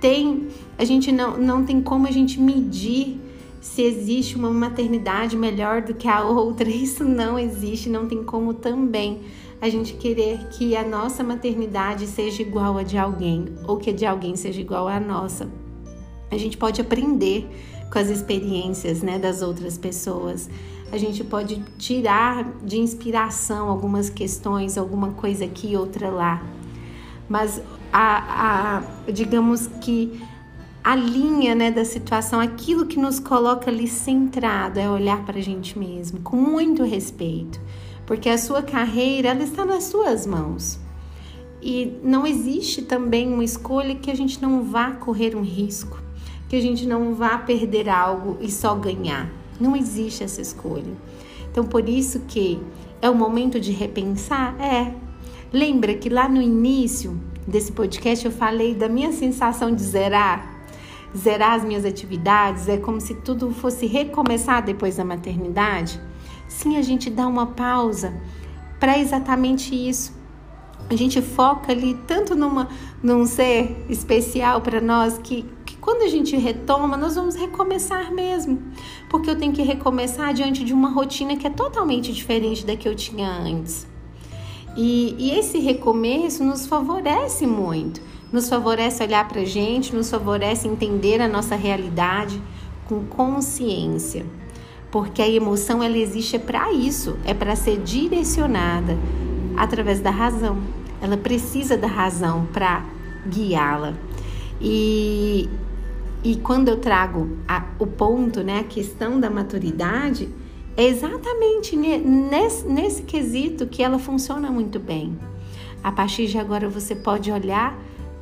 Tem, 0.06 0.46
a 0.78 0.84
gente 0.84 1.10
não, 1.10 1.36
não 1.36 1.64
tem 1.64 1.82
como 1.82 2.06
a 2.06 2.12
gente 2.12 2.38
medir 2.38 3.20
se 3.60 3.82
existe 3.82 4.36
uma 4.36 4.50
maternidade 4.50 5.36
melhor 5.36 5.82
do 5.82 5.94
que 5.94 6.06
a 6.06 6.22
outra. 6.22 6.70
Isso 6.70 7.02
não 7.02 7.36
existe, 7.36 7.88
não 7.88 8.06
tem 8.06 8.22
como 8.22 8.54
também 8.54 9.22
a 9.60 9.68
gente 9.68 9.94
querer 9.94 10.46
que 10.50 10.76
a 10.76 10.86
nossa 10.86 11.25
maternidade 11.25 12.06
seja 12.06 12.40
igual 12.40 12.78
a 12.78 12.84
de 12.84 12.96
alguém 12.96 13.46
ou 13.66 13.78
que 13.78 13.90
a 13.90 13.92
de 13.92 14.06
alguém 14.06 14.36
seja 14.36 14.60
igual 14.60 14.86
à 14.86 15.00
nossa. 15.00 15.50
A 16.30 16.38
gente 16.38 16.56
pode 16.56 16.80
aprender 16.80 17.44
com 17.92 17.98
as 17.98 18.08
experiências 18.08 19.02
né, 19.02 19.18
das 19.18 19.42
outras 19.42 19.76
pessoas. 19.76 20.48
A 20.92 20.98
gente 20.98 21.25
pode 21.25 21.64
tirar 21.78 22.44
de 22.62 22.78
inspiração 22.78 23.68
algumas 23.68 24.08
questões, 24.08 24.78
alguma 24.78 25.14
coisa 25.14 25.44
aqui, 25.44 25.75
outra 25.75 26.10
lá. 26.10 26.55
Mas 27.28 27.61
a, 27.92 28.78
a 28.78 29.11
digamos 29.11 29.66
que 29.80 30.21
a 30.83 30.95
linha 30.95 31.54
né, 31.54 31.71
da 31.71 31.85
situação, 31.85 32.38
aquilo 32.38 32.87
que 32.87 32.99
nos 32.99 33.18
coloca 33.18 33.71
ali 33.71 33.88
centrado 33.88 34.78
é 34.78 34.88
olhar 34.88 35.25
para 35.25 35.38
a 35.38 35.42
gente 35.42 35.78
mesmo, 35.78 36.21
com 36.21 36.37
muito 36.37 36.85
respeito, 36.85 37.61
porque 38.06 38.28
a 38.28 38.38
sua 38.38 38.62
carreira 38.62 39.30
ela 39.30 39.42
está 39.42 39.64
nas 39.64 39.85
suas 39.85 40.26
mãos. 40.26 40.78
E 41.61 41.99
não 42.04 42.25
existe 42.25 42.83
também 42.83 43.33
uma 43.33 43.42
escolha 43.42 43.97
que 43.97 44.11
a 44.11 44.14
gente 44.14 44.40
não 44.40 44.62
vá 44.62 44.92
correr 44.92 45.35
um 45.35 45.42
risco 45.42 46.06
que 46.49 46.56
a 46.56 46.61
gente 46.61 46.87
não 46.87 47.14
vá 47.14 47.38
perder 47.38 47.88
algo 47.88 48.37
e 48.40 48.50
só 48.50 48.75
ganhar. 48.75 49.30
Não 49.61 49.76
existe 49.76 50.23
essa 50.23 50.40
escolha. 50.40 50.92
Então, 51.50 51.64
por 51.64 51.88
isso 51.88 52.21
que 52.28 52.61
é 53.00 53.09
o 53.11 53.14
momento 53.14 53.59
de 53.59 53.73
repensar? 53.73 54.54
É. 54.61 54.95
Lembra 55.52 55.94
que 55.94 56.08
lá 56.08 56.28
no 56.28 56.42
início 56.42 57.20
desse 57.46 57.70
podcast 57.70 58.24
eu 58.24 58.32
falei 58.32 58.74
da 58.74 58.88
minha 58.88 59.12
sensação 59.12 59.74
de 59.74 59.82
zerar? 59.82 60.54
Zerar 61.16 61.52
as 61.52 61.64
minhas 61.64 61.84
atividades 61.84 62.68
é 62.68 62.76
como 62.76 63.00
se 63.00 63.14
tudo 63.14 63.52
fosse 63.52 63.86
recomeçar 63.86 64.64
depois 64.64 64.96
da 64.96 65.04
maternidade? 65.04 66.00
Sim, 66.48 66.76
a 66.76 66.82
gente 66.82 67.08
dá 67.08 67.26
uma 67.26 67.46
pausa 67.46 68.12
para 68.80 68.98
exatamente 68.98 69.74
isso. 69.74 70.14
A 70.90 70.96
gente 70.96 71.22
foca 71.22 71.72
ali 71.72 71.94
tanto 72.06 72.34
numa, 72.34 72.68
num 73.02 73.24
ser 73.24 73.84
especial 73.88 74.60
para 74.60 74.80
nós 74.80 75.18
que 75.18 75.44
quando 75.80 76.02
a 76.02 76.08
gente 76.08 76.36
retoma, 76.36 76.96
nós 76.96 77.14
vamos 77.14 77.36
recomeçar 77.36 78.12
mesmo, 78.12 78.60
porque 79.08 79.30
eu 79.30 79.38
tenho 79.38 79.52
que 79.52 79.62
recomeçar 79.62 80.34
diante 80.34 80.64
de 80.64 80.74
uma 80.74 80.90
rotina 80.90 81.36
que 81.36 81.46
é 81.46 81.50
totalmente 81.50 82.12
diferente 82.12 82.66
da 82.66 82.76
que 82.76 82.88
eu 82.88 82.94
tinha 82.96 83.28
antes. 83.28 83.86
E, 84.76 85.14
e 85.18 85.30
esse 85.38 85.59
recomeço 85.59 86.45
nos 86.45 86.66
favorece 86.66 87.47
muito, 87.47 88.00
nos 88.30 88.49
favorece 88.49 89.02
olhar 89.02 89.26
para 89.26 89.40
a 89.40 89.45
gente, 89.45 89.95
nos 89.95 90.11
favorece 90.11 90.68
entender 90.68 91.21
a 91.23 91.28
nossa 91.28 91.56
realidade 91.56 92.40
com 92.87 93.04
consciência, 93.04 94.26
porque 94.90 95.23
a 95.23 95.28
emoção 95.28 95.83
ela 95.83 95.97
existe 95.97 96.38
para 96.38 96.73
isso, 96.73 97.16
é 97.25 97.33
para 97.33 97.56
ser 97.56 97.78
direcionada 97.78 98.97
através 99.56 100.00
da 100.00 100.11
razão. 100.11 100.59
Ela 101.00 101.16
precisa 101.16 101.76
da 101.76 101.88
razão 101.88 102.47
para 102.52 102.85
guiá-la. 103.26 103.95
E, 104.61 105.49
e 106.23 106.37
quando 106.37 106.68
eu 106.68 106.76
trago 106.76 107.30
a, 107.49 107.64
o 107.78 107.87
ponto, 107.87 108.42
né, 108.42 108.61
a 108.61 108.64
questão 108.64 109.18
da 109.18 109.30
maturidade, 109.30 110.28
é 110.76 110.85
exatamente 110.85 111.75
nesse, 111.75 112.66
nesse 112.66 113.02
quesito 113.02 113.66
que 113.66 113.83
ela 113.83 113.99
funciona 113.99 114.50
muito 114.50 114.78
bem. 114.78 115.18
A 115.83 115.90
partir 115.90 116.26
de 116.26 116.38
agora 116.38 116.68
você 116.68 116.95
pode 116.95 117.30
olhar 117.30 117.80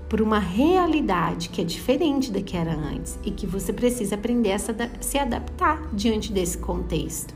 para 0.09 0.23
uma 0.23 0.39
realidade 0.39 1.49
que 1.49 1.61
é 1.61 1.65
diferente 1.65 2.31
da 2.31 2.41
que 2.41 2.57
era 2.57 2.73
antes 2.73 3.19
e 3.25 3.31
que 3.31 3.47
você 3.47 3.73
precisa 3.73 4.15
aprender 4.15 4.53
a 4.53 4.59
se 5.01 5.19
adaptar 5.19 5.83
diante 5.93 6.31
desse 6.31 6.59
contexto. 6.59 7.35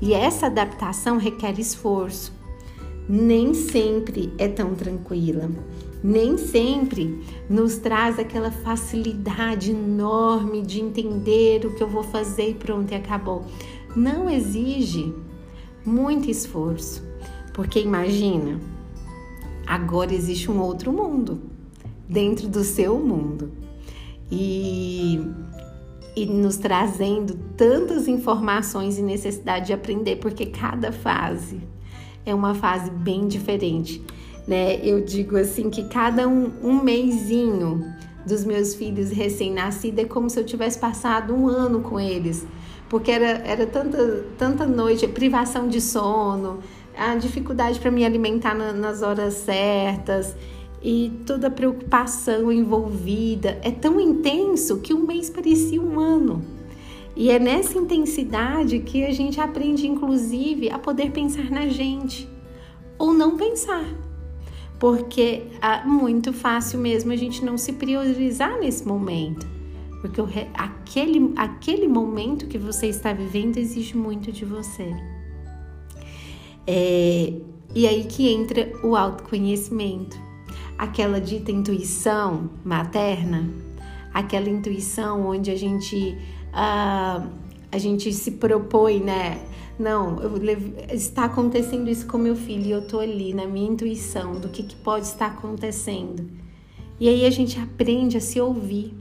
E 0.00 0.14
essa 0.14 0.46
adaptação 0.46 1.18
requer 1.18 1.58
esforço. 1.58 2.32
Nem 3.08 3.52
sempre 3.52 4.32
é 4.38 4.48
tão 4.48 4.74
tranquila 4.74 5.50
nem 6.02 6.38
sempre 6.38 7.24
nos 7.48 7.76
traz 7.78 8.18
aquela 8.18 8.50
facilidade 8.50 9.72
enorme 9.72 10.62
de 10.62 10.80
entender 10.80 11.66
o 11.66 11.74
que 11.74 11.82
eu 11.82 11.88
vou 11.88 12.02
fazer 12.02 12.50
e 12.50 12.54
pronto, 12.54 12.92
e 12.92 12.94
acabou. 12.94 13.44
Não 13.94 14.28
exige 14.28 15.14
muito 15.84 16.30
esforço, 16.30 17.02
porque 17.52 17.80
imagina, 17.80 18.60
agora 19.66 20.14
existe 20.14 20.50
um 20.50 20.60
outro 20.60 20.92
mundo 20.92 21.40
dentro 22.08 22.48
do 22.48 22.62
seu 22.64 22.98
mundo. 22.98 23.52
E, 24.30 25.20
e 26.14 26.26
nos 26.26 26.58
trazendo 26.58 27.34
tantas 27.56 28.06
informações 28.06 28.98
e 28.98 29.02
necessidade 29.02 29.68
de 29.68 29.72
aprender, 29.72 30.16
porque 30.16 30.46
cada 30.46 30.92
fase 30.92 31.60
é 32.26 32.34
uma 32.34 32.54
fase 32.54 32.90
bem 32.90 33.26
diferente 33.26 34.04
né? 34.48 34.80
Eu 34.82 35.04
digo 35.04 35.36
assim 35.36 35.68
que 35.68 35.84
cada 35.84 36.26
um, 36.26 36.50
um 36.62 36.82
mêsinho 36.82 37.84
dos 38.26 38.44
meus 38.46 38.74
filhos 38.74 39.10
recém-nascidos 39.10 40.02
é 40.02 40.06
como 40.06 40.30
se 40.30 40.40
eu 40.40 40.44
tivesse 40.44 40.78
passado 40.78 41.34
um 41.34 41.46
ano 41.46 41.80
com 41.80 42.00
eles, 42.00 42.46
porque 42.88 43.10
era, 43.10 43.26
era 43.26 43.66
tanta, 43.66 44.24
tanta 44.36 44.66
noite, 44.66 45.06
privação 45.08 45.68
de 45.68 45.80
sono, 45.80 46.60
a 46.96 47.14
dificuldade 47.16 47.78
para 47.78 47.90
me 47.90 48.04
alimentar 48.04 48.54
na, 48.54 48.72
nas 48.72 49.02
horas 49.02 49.34
certas 49.34 50.34
e 50.82 51.12
toda 51.26 51.48
a 51.48 51.50
preocupação 51.50 52.50
envolvida. 52.50 53.58
É 53.62 53.70
tão 53.70 54.00
intenso 54.00 54.78
que 54.78 54.94
um 54.94 55.06
mês 55.06 55.28
parecia 55.28 55.80
um 55.80 56.00
ano. 56.00 56.44
E 57.16 57.30
é 57.30 57.38
nessa 57.38 57.76
intensidade 57.76 58.78
que 58.80 59.04
a 59.04 59.12
gente 59.12 59.40
aprende, 59.40 59.86
inclusive, 59.86 60.70
a 60.70 60.78
poder 60.78 61.10
pensar 61.10 61.50
na 61.50 61.66
gente 61.66 62.28
ou 62.96 63.12
não 63.12 63.36
pensar 63.36 63.84
porque 64.78 65.42
é 65.60 65.84
muito 65.84 66.32
fácil 66.32 66.78
mesmo 66.78 67.12
a 67.12 67.16
gente 67.16 67.44
não 67.44 67.58
se 67.58 67.72
priorizar 67.72 68.58
nesse 68.58 68.86
momento, 68.86 69.46
porque 70.00 70.20
aquele, 70.54 71.32
aquele 71.36 71.88
momento 71.88 72.46
que 72.46 72.58
você 72.58 72.86
está 72.86 73.12
vivendo 73.12 73.56
exige 73.56 73.96
muito 73.96 74.30
de 74.30 74.44
você. 74.44 74.94
É, 76.66 77.32
e 77.74 77.86
aí 77.86 78.04
que 78.04 78.28
entra 78.28 78.70
o 78.82 78.94
autoconhecimento, 78.94 80.18
aquela 80.76 81.20
dita 81.20 81.50
intuição 81.50 82.50
materna, 82.64 83.48
aquela 84.12 84.48
intuição 84.48 85.26
onde 85.26 85.50
a 85.50 85.56
gente, 85.56 86.16
uh, 86.52 87.28
a 87.70 87.78
gente 87.78 88.12
se 88.12 88.32
propõe, 88.32 89.00
né? 89.00 89.40
Não, 89.78 90.20
eu, 90.20 90.32
está 90.92 91.24
acontecendo 91.24 91.88
isso 91.88 92.06
com 92.06 92.18
meu 92.18 92.34
filho 92.34 92.66
e 92.66 92.70
eu 92.70 92.86
tô 92.86 92.98
ali 92.98 93.32
na 93.32 93.46
minha 93.46 93.70
intuição 93.70 94.32
do 94.32 94.48
que, 94.48 94.62
que 94.62 94.74
pode 94.76 95.06
estar 95.06 95.26
acontecendo. 95.26 96.28
E 96.98 97.08
aí 97.08 97.24
a 97.24 97.30
gente 97.30 97.60
aprende 97.60 98.16
a 98.16 98.20
se 98.20 98.40
ouvir. 98.40 98.92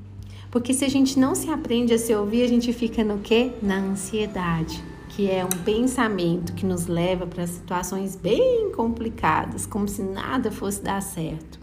Porque 0.52 0.74
se 0.74 0.86
a 0.86 0.90
gente 0.90 1.20
não 1.20 1.36
se 1.36 1.50
aprende 1.50 1.94
a 1.94 1.98
se 1.98 2.14
ouvir, 2.16 2.44
a 2.44 2.48
gente 2.48 2.72
fica 2.72 3.04
no 3.04 3.20
quê? 3.20 3.52
Na 3.62 3.78
ansiedade, 3.78 4.82
que 5.10 5.30
é 5.30 5.44
um 5.44 5.64
pensamento 5.64 6.54
que 6.54 6.66
nos 6.66 6.88
leva 6.88 7.28
para 7.28 7.46
situações 7.46 8.16
bem 8.16 8.72
complicadas, 8.72 9.66
como 9.66 9.88
se 9.88 10.02
nada 10.02 10.52
fosse 10.52 10.82
dar 10.82 11.02
certo. 11.02 11.60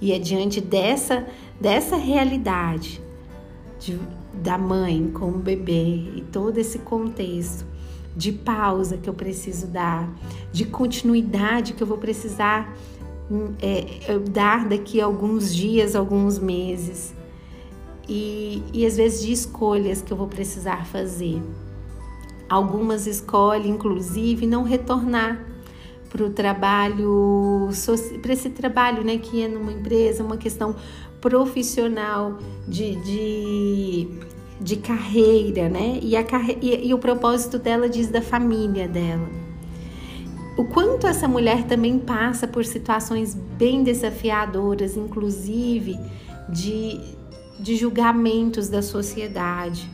E 0.00 0.12
é 0.12 0.18
diante 0.18 0.60
dessa, 0.60 1.26
dessa 1.60 1.96
realidade 1.96 3.00
de, 3.78 3.98
da 4.32 4.56
mãe 4.56 5.10
com 5.12 5.28
o 5.28 5.38
bebê 5.38 6.10
e 6.16 6.24
todo 6.32 6.56
esse 6.56 6.78
contexto 6.78 7.66
de 8.16 8.32
pausa 8.32 8.96
que 8.96 9.08
eu 9.08 9.14
preciso 9.14 9.66
dar, 9.66 10.08
de 10.52 10.64
continuidade 10.64 11.74
que 11.74 11.82
eu 11.82 11.86
vou 11.86 11.98
precisar 11.98 12.74
hum, 13.30 13.52
é, 13.60 14.18
dar 14.30 14.68
daqui 14.68 15.00
a 15.00 15.04
alguns 15.04 15.54
dias, 15.54 15.94
alguns 15.94 16.38
meses. 16.38 17.14
E, 18.10 18.62
e 18.72 18.84
às 18.84 18.96
vezes 18.96 19.22
de 19.24 19.32
escolhas 19.32 20.02
que 20.02 20.12
eu 20.12 20.16
vou 20.16 20.26
precisar 20.26 20.84
fazer. 20.84 21.40
Algumas 22.48 23.06
escolhem, 23.06 23.70
inclusive, 23.70 24.46
não 24.46 24.64
retornar 24.64 25.46
para 26.08 26.24
o 26.24 26.30
trabalho, 26.30 27.68
para 28.20 28.32
esse 28.32 28.50
trabalho 28.50 29.04
né, 29.04 29.16
que 29.16 29.42
é 29.42 29.46
numa 29.46 29.70
empresa, 29.70 30.24
uma 30.24 30.36
questão 30.36 30.74
profissional 31.20 32.38
de, 32.66 32.96
de 32.96 34.08
de 34.60 34.76
carreira, 34.76 35.68
né? 35.68 35.98
E, 36.02 36.14
a 36.14 36.22
carre... 36.22 36.58
e, 36.60 36.88
e 36.88 36.92
o 36.92 36.98
propósito 36.98 37.58
dela 37.58 37.88
diz 37.88 38.08
da 38.08 38.20
família 38.20 38.86
dela. 38.86 39.26
O 40.56 40.64
quanto 40.64 41.06
essa 41.06 41.26
mulher 41.26 41.64
também 41.64 41.98
passa 41.98 42.46
por 42.46 42.64
situações 42.66 43.34
bem 43.34 43.82
desafiadoras, 43.82 44.96
inclusive 44.96 45.98
de, 46.50 47.00
de 47.60 47.76
julgamentos 47.76 48.68
da 48.68 48.82
sociedade. 48.82 49.88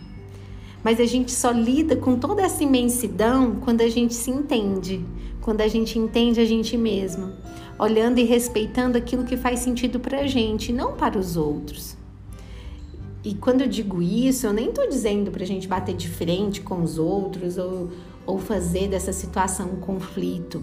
Mas 0.83 1.01
a 1.01 1.05
gente 1.05 1.33
só 1.33 1.51
lida 1.51 1.97
com 1.97 2.19
toda 2.19 2.43
essa 2.43 2.63
imensidão 2.63 3.57
quando 3.57 3.81
a 3.81 3.89
gente 3.89 4.15
se 4.15 4.31
entende, 4.31 5.05
quando 5.41 5.61
a 5.61 5.69
gente 5.69 5.99
entende 5.99 6.41
a 6.41 6.45
gente 6.45 6.77
mesma, 6.77 7.33
olhando 7.79 8.19
e 8.19 8.25
respeitando 8.25 8.97
aquilo 8.97 9.25
que 9.25 9.37
faz 9.37 9.61
sentido 9.61 9.99
para 9.99 10.27
gente, 10.27 10.73
não 10.73 10.93
para 10.93 11.19
os 11.19 11.37
outros. 11.37 11.97
E 13.25 13.35
quando 13.35 13.63
eu 13.63 13.67
digo 13.67 14.01
isso, 14.01 14.47
eu 14.47 14.53
nem 14.53 14.69
estou 14.69 14.89
dizendo 14.89 15.33
para 15.33 15.43
a 15.43 15.47
gente 15.47 15.67
bater 15.67 15.97
de 15.97 16.09
frente 16.09 16.61
com 16.61 16.81
os 16.81 16.97
outros 16.97 17.59
ou, 17.59 17.91
ou 18.25 18.39
fazer 18.39 18.89
dessa 18.89 19.13
situação 19.13 19.71
um 19.71 19.81
conflito. 19.81 20.63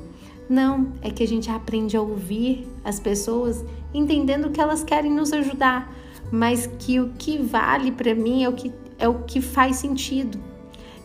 Não, 0.49 0.93
é 1.01 1.09
que 1.09 1.23
a 1.23 1.27
gente 1.27 1.49
aprende 1.49 1.97
a 1.97 2.01
ouvir 2.01 2.67
as 2.83 2.99
pessoas 2.99 3.63
entendendo 3.93 4.49
que 4.49 4.61
elas 4.61 4.83
querem 4.83 5.11
nos 5.11 5.33
ajudar, 5.33 5.93
mas 6.33 6.67
que 6.79 6.99
o 6.99 7.09
que 7.09 7.37
vale 7.37 7.91
para 7.91 8.15
mim 8.15 8.43
é 8.43 8.49
o 8.49 8.53
que, 8.53 8.73
é 8.97 9.07
o 9.07 9.19
que 9.19 9.39
faz 9.39 9.75
sentido, 9.75 10.39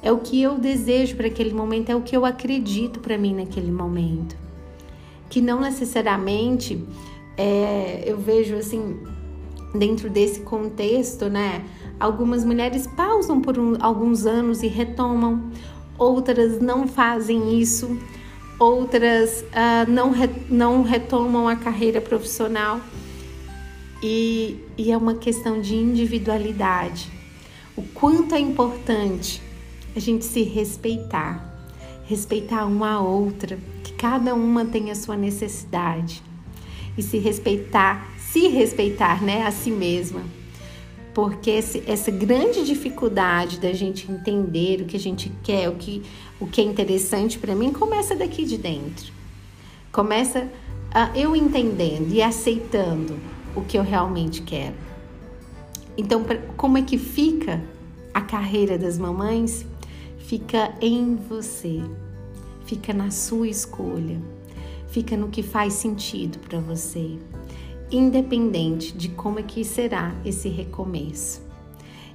é 0.02 0.10
o 0.10 0.16
que 0.16 0.40
eu 0.40 0.56
desejo 0.56 1.16
para 1.16 1.26
aquele 1.26 1.52
momento, 1.52 1.90
é 1.90 1.94
o 1.94 2.00
que 2.00 2.16
eu 2.16 2.24
acredito 2.24 2.98
para 2.98 3.18
mim 3.18 3.34
naquele 3.34 3.70
momento. 3.70 4.34
Que 5.28 5.42
não 5.42 5.60
necessariamente 5.60 6.82
é, 7.36 8.04
eu 8.06 8.16
vejo 8.16 8.56
assim, 8.56 9.00
dentro 9.74 10.08
desse 10.08 10.40
contexto, 10.40 11.28
né? 11.28 11.62
Algumas 12.00 12.42
mulheres 12.42 12.86
pausam 12.86 13.42
por 13.42 13.58
um, 13.58 13.76
alguns 13.80 14.24
anos 14.24 14.62
e 14.62 14.66
retomam, 14.66 15.50
outras 15.98 16.58
não 16.58 16.88
fazem 16.88 17.60
isso, 17.60 17.98
outras 18.58 19.42
uh, 19.42 19.90
não, 19.90 20.10
re, 20.10 20.30
não 20.48 20.80
retomam 20.80 21.46
a 21.46 21.54
carreira 21.54 22.00
profissional. 22.00 22.80
E, 24.02 24.60
e 24.76 24.92
é 24.92 24.96
uma 24.96 25.14
questão 25.14 25.60
de 25.60 25.74
individualidade. 25.74 27.10
O 27.76 27.82
quanto 27.82 28.34
é 28.34 28.38
importante 28.38 29.42
a 29.94 30.00
gente 30.00 30.24
se 30.24 30.42
respeitar, 30.42 31.56
respeitar 32.04 32.64
uma 32.64 32.92
a 32.92 33.00
outra, 33.00 33.58
que 33.82 33.92
cada 33.92 34.34
uma 34.34 34.64
tem 34.64 34.90
a 34.90 34.94
sua 34.94 35.16
necessidade 35.16 36.22
e 36.96 37.02
se 37.02 37.18
respeitar, 37.18 38.08
se 38.18 38.48
respeitar, 38.48 39.22
né, 39.22 39.42
a 39.42 39.50
si 39.50 39.70
mesma. 39.70 40.22
Porque 41.14 41.50
esse, 41.50 41.82
essa 41.86 42.10
grande 42.10 42.64
dificuldade 42.64 43.58
da 43.58 43.72
gente 43.72 44.10
entender 44.10 44.82
o 44.82 44.84
que 44.84 44.96
a 44.96 45.00
gente 45.00 45.32
quer, 45.42 45.68
o 45.68 45.74
que, 45.74 46.02
o 46.38 46.46
que 46.46 46.60
é 46.60 46.64
interessante 46.64 47.38
para 47.38 47.54
mim, 47.54 47.72
começa 47.72 48.14
daqui 48.14 48.44
de 48.44 48.56
dentro. 48.56 49.12
Começa 49.90 50.40
uh, 50.40 51.16
eu 51.16 51.34
entendendo 51.34 52.12
e 52.12 52.22
aceitando 52.22 53.18
o 53.58 53.64
que 53.64 53.78
eu 53.78 53.82
realmente 53.82 54.42
quero. 54.42 54.74
Então, 55.96 56.24
como 56.56 56.78
é 56.78 56.82
que 56.82 56.96
fica 56.96 57.62
a 58.14 58.20
carreira 58.20 58.78
das 58.78 58.98
mamães? 58.98 59.66
fica 60.28 60.74
em 60.78 61.16
você, 61.16 61.80
fica 62.66 62.92
na 62.92 63.10
sua 63.10 63.48
escolha, 63.48 64.20
fica 64.88 65.16
no 65.16 65.28
que 65.28 65.42
faz 65.42 65.72
sentido 65.72 66.38
para 66.40 66.60
você, 66.60 67.18
independente 67.90 68.94
de 68.94 69.08
como 69.08 69.38
é 69.38 69.42
que 69.42 69.64
será 69.64 70.14
esse 70.26 70.50
recomeço. 70.50 71.40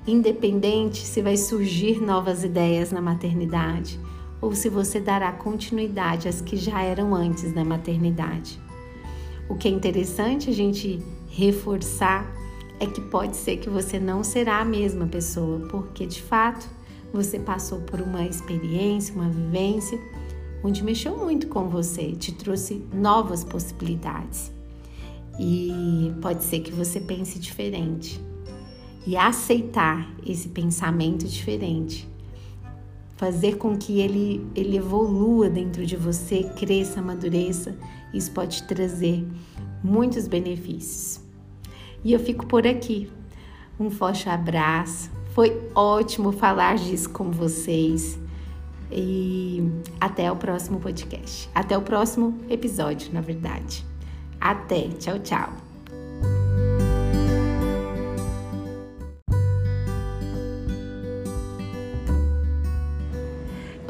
Independente 0.06 1.00
se 1.00 1.24
vai 1.24 1.36
surgir 1.36 2.04
novas 2.04 2.44
ideias 2.44 2.92
na 2.92 3.02
maternidade 3.02 4.00
ou 4.40 4.54
se 4.54 4.70
você 4.70 5.00
dará 5.00 5.32
continuidade 5.32 6.28
às 6.28 6.40
que 6.40 6.56
já 6.56 6.84
eram 6.84 7.16
antes 7.16 7.52
da 7.52 7.66
maternidade. 7.66 8.62
O 9.50 9.56
que 9.56 9.68
é 9.68 9.72
interessante 9.72 10.52
a 10.52 10.54
gente 10.54 11.00
reforçar 11.34 12.32
é 12.80 12.86
que 12.86 13.02
pode 13.02 13.36
ser 13.36 13.58
que 13.58 13.70
você 13.70 14.00
não 14.00 14.24
será 14.24 14.60
a 14.60 14.66
mesma 14.66 15.08
pessoa, 15.08 15.68
porque 15.68 16.06
de 16.06 16.22
fato 16.22 16.70
você 17.12 17.40
passou 17.40 17.82
por 17.82 18.00
uma 18.00 18.24
experiência, 18.24 19.16
uma 19.16 19.30
vivência 19.30 20.00
onde 20.64 20.84
mexeu 20.84 21.18
muito 21.18 21.48
com 21.48 21.68
você, 21.70 22.12
te 22.12 22.32
trouxe 22.32 22.86
novas 22.94 23.44
possibilidades. 23.44 24.52
E 25.40 26.14
pode 26.22 26.44
ser 26.44 26.60
que 26.60 26.72
você 26.72 27.00
pense 27.00 27.40
diferente. 27.40 28.22
E 29.06 29.18
aceitar 29.18 30.10
esse 30.26 30.50
pensamento 30.50 31.28
diferente, 31.28 32.08
fazer 33.18 33.58
com 33.58 33.76
que 33.76 34.00
ele, 34.00 34.46
ele 34.56 34.78
evolua 34.78 35.50
dentro 35.50 35.86
de 35.86 35.98
você, 35.98 36.44
cresça, 36.56 37.00
amadureça, 37.00 37.76
isso 38.14 38.32
pode 38.32 38.64
trazer 38.64 39.28
muitos 39.84 40.28
benefícios. 40.28 41.23
E 42.04 42.14
eu 42.14 42.20
fico 42.20 42.46
por 42.46 42.68
aqui. 42.68 43.10
Um 43.80 43.90
forte 43.90 44.30
abraço, 44.30 45.10
foi 45.34 45.70
ótimo 45.74 46.32
falar 46.32 46.76
disso 46.76 47.10
com 47.10 47.32
vocês. 47.32 48.20
E 48.92 49.68
até 50.00 50.32
o 50.32 50.36
próximo 50.36 50.80
podcast. 50.80 51.50
Até 51.56 51.76
o 51.76 51.82
próximo 51.82 52.40
episódio, 52.50 53.12
na 53.12 53.22
verdade. 53.22 53.84
Até. 54.40 54.90
Tchau, 55.00 55.18
tchau. 55.20 55.63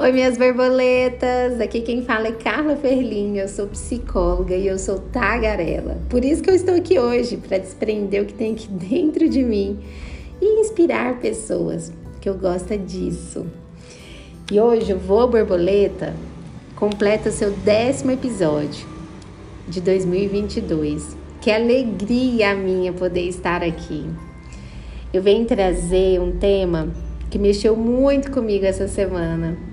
Oi, 0.04 0.12
minhas 0.12 0.38
borboletas! 0.38 1.62
Aqui 1.62 1.80
quem 1.80 2.02
fala 2.02 2.28
é 2.28 2.34
Carla 2.34 2.76
Ferlinho, 2.76 3.38
eu 3.38 3.48
sou 3.48 3.68
psicóloga 3.68 4.54
e 4.54 4.68
eu 4.68 4.78
sou 4.78 5.00
tagarela. 5.00 5.98
Por 6.10 6.26
isso 6.26 6.44
que 6.44 6.50
eu 6.50 6.56
estou 6.56 6.76
aqui 6.76 7.00
hoje, 7.00 7.38
para 7.38 7.58
desprender 7.58 8.22
o 8.22 8.26
que 8.26 8.34
tem 8.34 8.52
aqui 8.52 8.68
dentro 8.68 9.30
de 9.30 9.42
mim 9.42 9.80
e 10.42 10.60
inspirar 10.60 11.22
pessoas, 11.22 11.90
que 12.20 12.28
eu 12.28 12.34
gosto 12.34 12.78
disso. 12.78 13.48
E 14.52 14.60
hoje 14.60 14.92
o 14.92 15.00
Voo 15.00 15.26
Borboleta 15.30 16.14
completa 16.76 17.32
seu 17.32 17.52
décimo 17.52 18.12
episódio 18.12 18.86
de 19.70 19.80
2022. 19.80 21.16
Que 21.40 21.50
alegria 21.50 22.54
minha 22.54 22.92
poder 22.92 23.26
estar 23.30 23.64
aqui. 23.64 24.06
Eu 25.14 25.22
venho 25.22 25.46
trazer 25.46 26.20
um 26.20 26.34
tema 26.34 26.90
que 27.30 27.40
mexeu 27.40 27.78
muito 27.78 28.32
comigo 28.32 28.66
essa 28.66 28.90
semana 28.90 29.72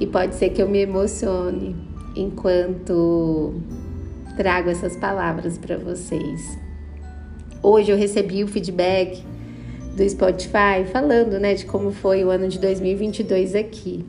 e 0.00 0.06
pode 0.06 0.34
ser 0.34 0.48
que 0.50 0.62
eu 0.62 0.68
me 0.68 0.78
emocione 0.80 1.76
enquanto 2.16 3.54
trago 4.36 4.70
essas 4.70 4.96
palavras 4.96 5.58
para 5.58 5.76
vocês. 5.76 6.58
Hoje 7.62 7.92
eu 7.92 7.96
recebi 7.98 8.42
o 8.42 8.48
feedback 8.48 9.22
do 9.94 10.08
Spotify 10.08 10.84
falando, 10.90 11.38
né, 11.38 11.52
de 11.52 11.66
como 11.66 11.92
foi 11.92 12.24
o 12.24 12.30
ano 12.30 12.48
de 12.48 12.58
2022 12.58 13.54
aqui. 13.54 14.04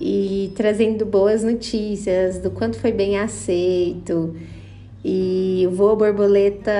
E 0.00 0.52
trazendo 0.54 1.04
boas 1.04 1.42
notícias 1.42 2.38
do 2.38 2.50
quanto 2.52 2.78
foi 2.78 2.92
bem 2.92 3.18
aceito. 3.18 4.36
E 5.04 5.64
o 5.66 5.70
voo 5.70 5.96
borboleta, 5.96 6.70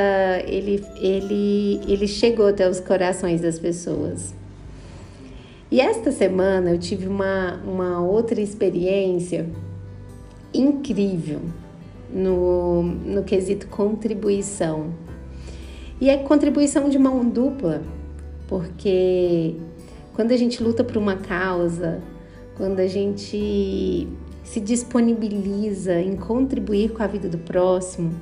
ele, 0.47 0.85
ele, 1.01 1.81
ele 1.89 2.07
chegou 2.07 2.47
até 2.47 2.69
os 2.69 2.79
corações 2.79 3.41
das 3.41 3.59
pessoas. 3.59 4.35
E 5.71 5.81
esta 5.81 6.13
semana 6.13 6.71
eu 6.71 6.79
tive 6.79 7.09
uma, 7.09 7.61
uma 7.65 8.01
outra 8.01 8.41
experiência 8.41 9.49
incrível 10.55 11.41
no, 12.13 12.83
no 12.83 13.25
quesito 13.25 13.67
contribuição. 13.67 14.95
E 16.01 16.09
é 16.09 16.19
contribuição 16.19 16.89
de 16.89 16.99
mão 16.99 17.29
dupla, 17.29 17.83
porque 18.47 19.57
quando 20.15 20.31
a 20.31 20.37
gente 20.37 20.63
luta 20.63 20.85
por 20.85 20.97
uma 20.97 21.17
causa, 21.17 22.01
quando 22.57 22.79
a 22.79 22.87
gente 22.87 24.07
se 24.45 24.61
disponibiliza 24.61 26.01
em 26.01 26.17
contribuir 26.17 26.93
com 26.93 27.03
a 27.03 27.07
vida 27.09 27.29
do 27.29 27.39
próximo, 27.39 28.15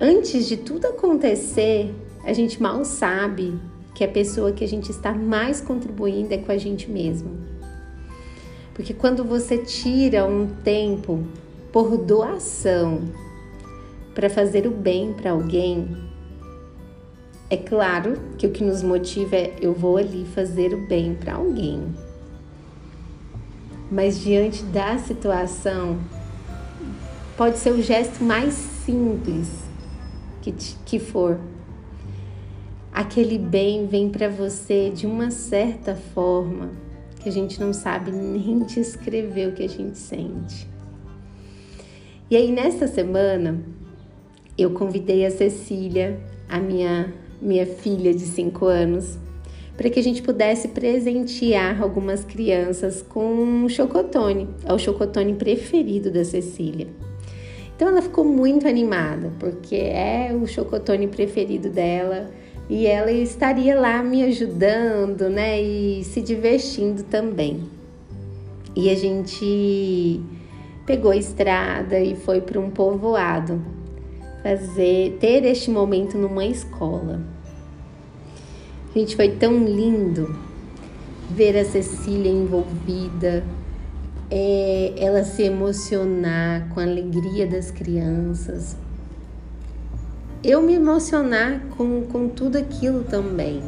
antes 0.00 0.48
de 0.48 0.56
tudo 0.56 0.86
acontecer, 0.86 1.94
a 2.24 2.32
gente 2.32 2.60
mal 2.60 2.84
sabe 2.84 3.54
que 3.96 4.04
a 4.04 4.08
pessoa 4.08 4.52
que 4.52 4.62
a 4.62 4.68
gente 4.68 4.90
está 4.90 5.14
mais 5.14 5.58
contribuindo 5.58 6.34
é 6.34 6.36
com 6.36 6.52
a 6.52 6.58
gente 6.58 6.90
mesmo. 6.90 7.30
Porque 8.74 8.92
quando 8.92 9.24
você 9.24 9.56
tira 9.56 10.26
um 10.26 10.48
tempo 10.62 11.24
por 11.72 11.96
doação 11.96 13.00
para 14.14 14.28
fazer 14.28 14.66
o 14.66 14.70
bem 14.70 15.14
para 15.14 15.30
alguém, 15.30 15.96
é 17.48 17.56
claro 17.56 18.20
que 18.36 18.46
o 18.46 18.50
que 18.50 18.62
nos 18.62 18.82
motiva 18.82 19.34
é 19.34 19.56
eu 19.62 19.72
vou 19.72 19.96
ali 19.96 20.26
fazer 20.26 20.74
o 20.74 20.86
bem 20.86 21.14
para 21.14 21.36
alguém. 21.36 21.82
Mas 23.90 24.20
diante 24.20 24.62
da 24.64 24.98
situação, 24.98 25.98
pode 27.34 27.56
ser 27.56 27.70
o 27.70 27.80
gesto 27.80 28.22
mais 28.22 28.52
simples 28.52 29.48
que, 30.42 30.52
que 30.84 30.98
for. 30.98 31.38
Aquele 32.96 33.36
bem 33.36 33.86
vem 33.86 34.08
para 34.08 34.26
você 34.26 34.88
de 34.88 35.06
uma 35.06 35.30
certa 35.30 35.94
forma 35.94 36.70
que 37.20 37.28
a 37.28 37.32
gente 37.32 37.60
não 37.60 37.70
sabe 37.70 38.10
nem 38.10 38.60
descrever 38.60 39.48
o 39.48 39.52
que 39.52 39.64
a 39.64 39.68
gente 39.68 39.98
sente. 39.98 40.66
E 42.30 42.36
aí, 42.36 42.50
nesta 42.50 42.86
semana, 42.86 43.60
eu 44.56 44.70
convidei 44.70 45.26
a 45.26 45.30
Cecília, 45.30 46.18
a 46.48 46.58
minha, 46.58 47.12
minha 47.40 47.66
filha 47.66 48.14
de 48.14 48.24
5 48.24 48.64
anos, 48.64 49.18
para 49.76 49.90
que 49.90 50.00
a 50.00 50.02
gente 50.02 50.22
pudesse 50.22 50.68
presentear 50.68 51.82
algumas 51.82 52.24
crianças 52.24 53.02
com 53.02 53.26
um 53.26 53.68
chocotone, 53.68 54.48
é 54.64 54.72
o 54.72 54.78
chocotone 54.78 55.34
preferido 55.34 56.10
da 56.10 56.24
Cecília. 56.24 56.86
Então 57.76 57.88
ela 57.88 58.00
ficou 58.00 58.24
muito 58.24 58.66
animada, 58.66 59.30
porque 59.38 59.76
é 59.76 60.34
o 60.34 60.46
chocotone 60.46 61.08
preferido 61.08 61.68
dela 61.68 62.30
e 62.68 62.86
ela 62.86 63.12
estaria 63.12 63.78
lá 63.78 64.02
me 64.02 64.24
ajudando, 64.24 65.28
né, 65.28 65.60
e 65.60 66.02
se 66.04 66.20
divertindo 66.20 67.04
também. 67.04 67.62
E 68.74 68.90
a 68.90 68.94
gente 68.94 70.20
pegou 70.84 71.10
a 71.10 71.16
estrada 71.16 71.98
e 71.98 72.14
foi 72.16 72.40
para 72.40 72.60
um 72.60 72.70
povoado 72.70 73.62
fazer 74.42 75.16
ter 75.20 75.44
este 75.44 75.70
momento 75.70 76.16
numa 76.18 76.44
escola. 76.44 77.20
Gente, 78.94 79.16
foi 79.16 79.30
tão 79.30 79.64
lindo 79.64 80.38
ver 81.30 81.56
a 81.56 81.64
Cecília 81.64 82.30
envolvida, 82.30 83.44
é, 84.30 84.94
ela 84.96 85.24
se 85.24 85.42
emocionar 85.42 86.68
com 86.70 86.80
a 86.80 86.82
alegria 86.84 87.46
das 87.46 87.70
crianças, 87.70 88.76
eu 90.42 90.62
me 90.62 90.74
emocionar 90.74 91.60
com, 91.76 92.02
com 92.02 92.28
tudo 92.28 92.56
aquilo 92.56 93.04
também. 93.04 93.62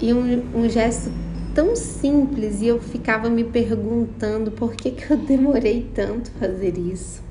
E 0.00 0.12
um, 0.12 0.42
um 0.54 0.68
gesto 0.68 1.10
tão 1.54 1.76
simples 1.76 2.62
e 2.62 2.66
eu 2.66 2.80
ficava 2.80 3.28
me 3.28 3.44
perguntando 3.44 4.50
por 4.50 4.74
que, 4.74 4.90
que 4.90 5.10
eu 5.10 5.16
demorei 5.16 5.90
tanto 5.94 6.30
fazer 6.32 6.76
isso. 6.78 7.22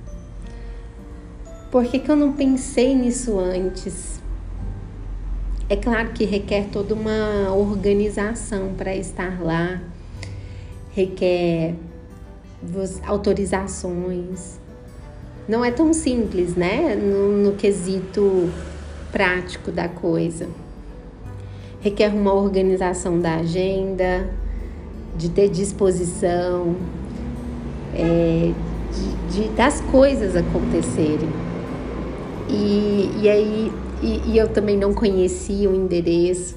Por 1.71 1.85
que, 1.85 1.99
que 1.99 2.09
eu 2.09 2.15
não 2.15 2.33
pensei 2.33 2.93
nisso 2.93 3.39
antes? 3.39 4.19
É 5.69 5.75
claro 5.77 6.09
que 6.09 6.25
requer 6.25 6.67
toda 6.69 6.93
uma 6.93 7.53
organização 7.53 8.73
para 8.73 8.93
estar 8.93 9.41
lá, 9.41 9.81
requer 10.93 11.75
autorizações, 13.05 14.59
não 15.47 15.65
é 15.65 15.71
tão 15.71 15.93
simples, 15.93 16.55
né? 16.55 16.95
No, 16.95 17.31
no 17.37 17.51
quesito 17.53 18.49
prático 19.11 19.71
da 19.71 19.89
coisa. 19.89 20.47
Requer 21.81 22.13
uma 22.13 22.33
organização 22.33 23.19
da 23.19 23.37
agenda, 23.37 24.29
de 25.17 25.29
ter 25.29 25.49
disposição, 25.49 26.75
é, 27.93 28.51
de, 29.31 29.41
de, 29.41 29.49
das 29.49 29.81
coisas 29.81 30.35
acontecerem. 30.35 31.29
E, 32.49 33.09
e 33.21 33.29
aí, 33.29 33.71
e, 34.01 34.31
e 34.31 34.37
eu 34.37 34.47
também 34.47 34.77
não 34.77 34.93
conhecia 34.93 35.69
o 35.69 35.75
endereço. 35.75 36.55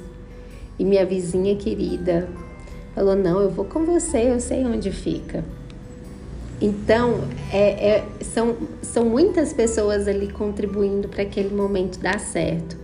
E 0.79 0.85
minha 0.85 1.07
vizinha 1.07 1.57
querida 1.57 2.29
falou: 2.94 3.14
Não, 3.14 3.40
eu 3.40 3.51
vou 3.51 3.64
com 3.64 3.85
você, 3.85 4.31
eu 4.33 4.40
sei 4.40 4.64
onde 4.64 4.90
fica. 4.90 5.44
Então, 6.64 7.20
é, 7.53 7.88
é, 7.88 8.05
são, 8.22 8.57
são 8.81 9.05
muitas 9.05 9.53
pessoas 9.53 10.09
ali 10.09 10.33
contribuindo 10.33 11.09
para 11.09 11.20
aquele 11.20 11.55
momento 11.55 11.98
dar 11.98 12.18
certo, 12.18 12.79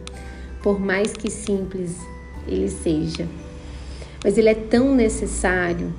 por 0.62 0.78
mais 0.78 1.14
que 1.14 1.30
simples 1.30 1.96
ele 2.46 2.68
seja. 2.68 3.26
Mas 4.22 4.36
ele 4.36 4.50
é 4.50 4.54
tão 4.54 4.94
necessário. 4.94 5.94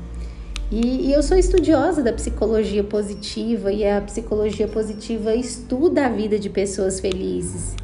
E, 0.70 1.08
e 1.08 1.12
eu 1.12 1.24
sou 1.24 1.36
estudiosa 1.36 2.04
da 2.04 2.14
psicologia 2.14 2.84
positiva, 2.84 3.74
e 3.74 3.84
a 3.84 4.00
psicologia 4.00 4.68
positiva 4.68 5.34
estuda 5.34 6.06
a 6.06 6.10
vida 6.10 6.38
de 6.38 6.52
pessoas 6.52 7.00
felizes. 7.00 7.76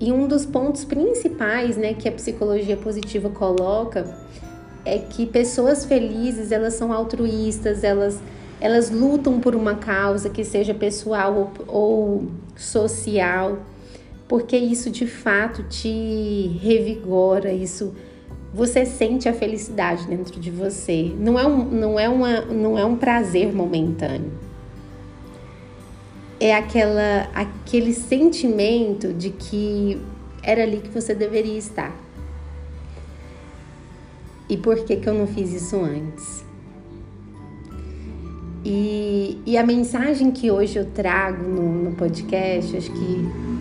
E 0.00 0.10
um 0.10 0.26
dos 0.26 0.44
pontos 0.44 0.84
principais 0.84 1.76
né, 1.76 1.94
que 1.94 2.08
a 2.08 2.12
psicologia 2.12 2.76
positiva 2.76 3.30
coloca 3.30 4.04
é 4.84 4.98
que 4.98 5.26
pessoas 5.26 5.84
felizes 5.84 6.50
elas 6.50 6.74
são 6.74 6.92
altruístas, 6.92 7.84
elas 7.84 8.20
elas 8.62 8.90
lutam 8.90 9.40
por 9.40 9.56
uma 9.56 9.74
causa 9.74 10.30
que 10.30 10.44
seja 10.44 10.72
pessoal 10.72 11.34
ou, 11.34 11.66
ou 11.66 12.26
social, 12.54 13.58
porque 14.28 14.56
isso 14.56 14.88
de 14.88 15.04
fato 15.04 15.64
te 15.64 16.56
revigora, 16.62 17.52
isso 17.52 17.92
você 18.54 18.86
sente 18.86 19.28
a 19.28 19.32
felicidade 19.32 20.06
dentro 20.06 20.38
de 20.38 20.48
você. 20.48 21.12
Não 21.18 21.36
é 21.36 21.44
um, 21.44 21.64
não 21.64 21.98
é 21.98 22.08
uma, 22.08 22.40
não 22.42 22.78
é 22.78 22.84
um 22.84 22.94
prazer 22.94 23.52
momentâneo. 23.52 24.30
É 26.38 26.54
aquela, 26.54 27.30
aquele 27.34 27.92
sentimento 27.92 29.12
de 29.12 29.30
que 29.30 30.00
era 30.40 30.62
ali 30.62 30.76
que 30.76 30.88
você 30.88 31.16
deveria 31.16 31.58
estar. 31.58 31.92
E 34.48 34.56
por 34.56 34.84
que, 34.84 34.94
que 34.94 35.08
eu 35.08 35.14
não 35.14 35.26
fiz 35.26 35.52
isso 35.52 35.82
antes? 35.82 36.51
E, 38.64 39.40
e 39.44 39.56
a 39.58 39.66
mensagem 39.66 40.30
que 40.30 40.50
hoje 40.50 40.78
eu 40.78 40.84
trago 40.84 41.42
no, 41.42 41.90
no 41.90 41.96
podcast, 41.96 42.76
acho 42.76 42.92
que 42.92 43.52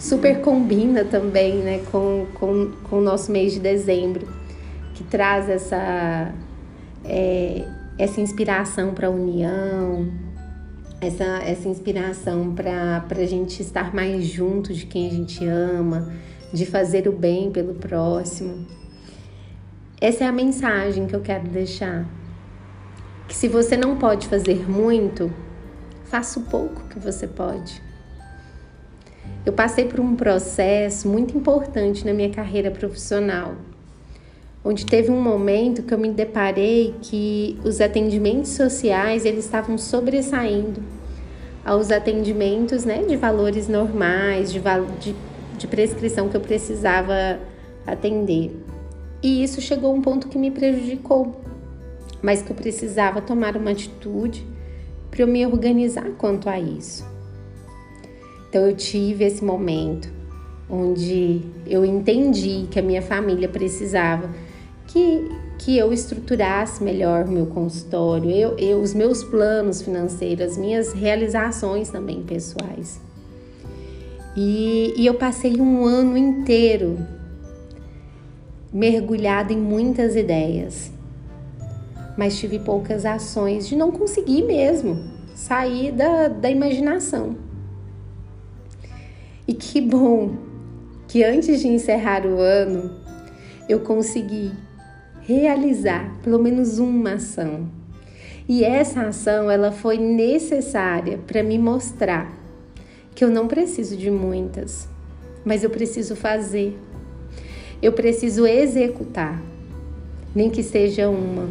super 0.00 0.40
combina 0.40 1.04
também 1.04 1.56
né, 1.56 1.82
com, 1.90 2.26
com, 2.34 2.72
com 2.88 2.96
o 2.98 3.00
nosso 3.02 3.30
mês 3.30 3.52
de 3.52 3.60
dezembro, 3.60 4.26
que 4.94 5.04
traz 5.04 5.48
essa, 5.48 6.32
é, 7.04 7.64
essa 7.98 8.20
inspiração 8.20 8.94
para 8.94 9.08
a 9.08 9.10
união, 9.10 10.08
essa, 11.00 11.24
essa 11.44 11.68
inspiração 11.68 12.54
para 12.54 13.04
a 13.10 13.26
gente 13.26 13.60
estar 13.60 13.94
mais 13.94 14.24
junto 14.24 14.72
de 14.72 14.86
quem 14.86 15.06
a 15.06 15.10
gente 15.10 15.44
ama, 15.46 16.12
de 16.50 16.64
fazer 16.64 17.06
o 17.06 17.12
bem 17.12 17.50
pelo 17.50 17.74
próximo. 17.74 18.66
Essa 20.00 20.24
é 20.24 20.26
a 20.26 20.32
mensagem 20.32 21.06
que 21.06 21.14
eu 21.14 21.20
quero 21.20 21.48
deixar 21.48 22.06
que 23.28 23.34
se 23.34 23.46
você 23.46 23.76
não 23.76 23.96
pode 23.96 24.26
fazer 24.26 24.68
muito, 24.68 25.30
faça 26.06 26.40
o 26.40 26.44
pouco 26.44 26.88
que 26.88 26.98
você 26.98 27.26
pode. 27.26 27.82
Eu 29.44 29.52
passei 29.52 29.84
por 29.84 30.00
um 30.00 30.16
processo 30.16 31.06
muito 31.06 31.36
importante 31.36 32.06
na 32.06 32.14
minha 32.14 32.30
carreira 32.30 32.70
profissional, 32.70 33.54
onde 34.64 34.86
teve 34.86 35.10
um 35.10 35.20
momento 35.20 35.82
que 35.82 35.92
eu 35.92 35.98
me 35.98 36.10
deparei 36.10 36.94
que 37.02 37.58
os 37.62 37.80
atendimentos 37.82 38.50
sociais 38.52 39.26
eles 39.26 39.44
estavam 39.44 39.76
sobressaindo 39.76 40.82
aos 41.64 41.90
atendimentos 41.90 42.86
né, 42.86 43.02
de 43.02 43.14
valores 43.14 43.68
normais, 43.68 44.50
de, 44.50 44.60
de, 45.00 45.14
de 45.58 45.66
prescrição 45.66 46.30
que 46.30 46.36
eu 46.36 46.40
precisava 46.40 47.38
atender. 47.86 48.58
E 49.22 49.42
isso 49.42 49.60
chegou 49.60 49.90
a 49.90 49.94
um 49.94 50.00
ponto 50.00 50.28
que 50.28 50.38
me 50.38 50.50
prejudicou, 50.50 51.36
mas 52.22 52.42
que 52.42 52.50
eu 52.50 52.56
precisava 52.56 53.20
tomar 53.20 53.56
uma 53.56 53.70
atitude 53.70 54.46
para 55.10 55.22
eu 55.22 55.26
me 55.26 55.44
organizar 55.46 56.10
quanto 56.18 56.48
a 56.48 56.58
isso. 56.58 57.04
Então 58.48 58.66
eu 58.66 58.76
tive 58.76 59.24
esse 59.24 59.44
momento 59.44 60.08
onde 60.70 61.42
eu 61.66 61.84
entendi 61.84 62.66
que 62.70 62.78
a 62.78 62.82
minha 62.82 63.02
família 63.02 63.48
precisava 63.48 64.30
que, 64.86 65.30
que 65.58 65.76
eu 65.76 65.92
estruturasse 65.92 66.82
melhor 66.82 67.24
o 67.24 67.30
meu 67.30 67.46
consultório, 67.46 68.30
eu, 68.30 68.58
eu, 68.58 68.80
os 68.80 68.94
meus 68.94 69.22
planos 69.22 69.82
financeiros, 69.82 70.52
as 70.52 70.58
minhas 70.58 70.92
realizações 70.92 71.90
também 71.90 72.22
pessoais. 72.22 73.00
E, 74.36 74.94
e 74.96 75.06
eu 75.06 75.14
passei 75.14 75.60
um 75.60 75.84
ano 75.84 76.16
inteiro 76.16 76.98
mergulhada 78.72 79.52
em 79.52 79.58
muitas 79.58 80.14
ideias 80.14 80.92
mas 82.18 82.36
tive 82.36 82.58
poucas 82.58 83.06
ações 83.06 83.68
de 83.68 83.76
não 83.76 83.92
conseguir 83.92 84.42
mesmo 84.42 85.04
sair 85.36 85.92
da, 85.92 86.26
da 86.26 86.50
imaginação. 86.50 87.36
E 89.46 89.54
que 89.54 89.80
bom 89.80 90.34
que 91.06 91.22
antes 91.22 91.60
de 91.60 91.68
encerrar 91.68 92.26
o 92.26 92.40
ano 92.40 92.90
eu 93.68 93.78
consegui 93.80 94.50
realizar 95.20 96.12
pelo 96.20 96.40
menos 96.40 96.80
uma 96.80 97.12
ação. 97.12 97.68
E 98.48 98.64
essa 98.64 99.02
ação 99.02 99.48
ela 99.48 99.70
foi 99.70 99.96
necessária 99.96 101.18
para 101.24 101.44
me 101.44 101.56
mostrar 101.56 102.32
que 103.14 103.24
eu 103.24 103.30
não 103.30 103.46
preciso 103.46 103.96
de 103.96 104.10
muitas, 104.10 104.88
mas 105.44 105.62
eu 105.62 105.70
preciso 105.70 106.16
fazer. 106.16 106.76
Eu 107.80 107.92
preciso 107.92 108.44
executar, 108.44 109.40
nem 110.34 110.50
que 110.50 110.64
seja 110.64 111.08
uma, 111.08 111.48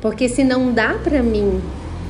porque 0.00 0.28
se 0.28 0.44
não 0.44 0.72
dá 0.72 0.94
para 0.94 1.22
mim 1.22 1.60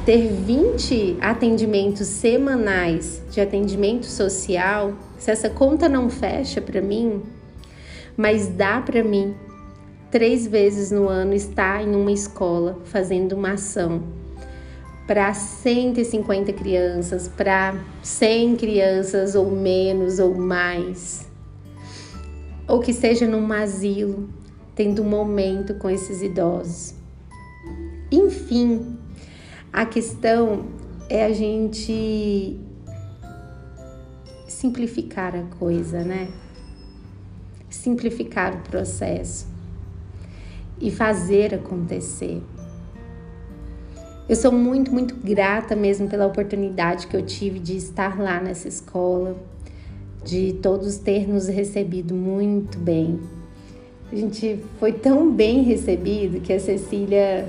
ter 0.05 0.29
20 0.29 1.18
atendimentos 1.20 2.07
semanais 2.07 3.22
de 3.31 3.40
atendimento 3.40 4.07
social, 4.07 4.92
se 5.18 5.31
essa 5.31 5.51
conta 5.51 5.88
não 5.88 6.09
fecha 6.09 6.61
para 6.61 6.81
mim, 6.81 7.22
mas 8.16 8.46
dá 8.49 8.81
para 8.81 9.03
mim 9.03 9.35
três 10.11 10.46
vezes 10.46 10.90
no 10.90 11.09
ano 11.09 11.35
estar 11.35 11.83
em 11.83 11.94
uma 11.94 12.12
escola 12.12 12.79
fazendo 12.85 13.33
uma 13.33 13.53
ação 13.53 14.03
para 15.07 15.33
150 15.33 16.53
crianças, 16.53 17.29
para 17.29 17.79
100 18.03 18.57
crianças 18.57 19.37
ou 19.37 19.51
menos 19.51 20.18
ou 20.18 20.35
mais, 20.35 21.27
ou 22.66 22.81
que 22.81 22.92
seja 22.92 23.27
num 23.27 23.53
asilo, 23.53 24.29
tendo 24.75 25.03
um 25.03 25.09
momento 25.09 25.75
com 25.75 25.88
esses 25.88 26.22
idosos. 26.22 26.95
Enfim, 28.11 28.97
a 29.73 29.85
questão 29.85 30.66
é 31.09 31.25
a 31.25 31.33
gente 31.33 32.59
simplificar 34.47 35.35
a 35.35 35.42
coisa, 35.59 36.03
né? 36.03 36.29
Simplificar 37.69 38.55
o 38.55 38.59
processo 38.61 39.47
e 40.81 40.90
fazer 40.90 41.55
acontecer. 41.55 42.42
Eu 44.29 44.35
sou 44.35 44.51
muito, 44.51 44.92
muito 44.92 45.14
grata 45.14 45.77
mesmo 45.77 46.09
pela 46.09 46.27
oportunidade 46.27 47.07
que 47.07 47.16
eu 47.16 47.23
tive 47.23 47.59
de 47.59 47.77
estar 47.77 48.19
lá 48.19 48.40
nessa 48.40 48.66
escola, 48.66 49.37
de 50.25 50.55
todos 50.55 50.97
ter 50.97 51.29
nos 51.29 51.47
recebido 51.49 52.14
muito 52.14 52.79
bem. 52.79 53.21
A 54.11 54.16
gente 54.16 54.61
foi 54.79 54.92
tão 54.92 55.33
bem 55.33 55.62
recebido 55.62 56.40
que 56.40 56.53
a 56.53 56.61
Cecília 56.61 57.49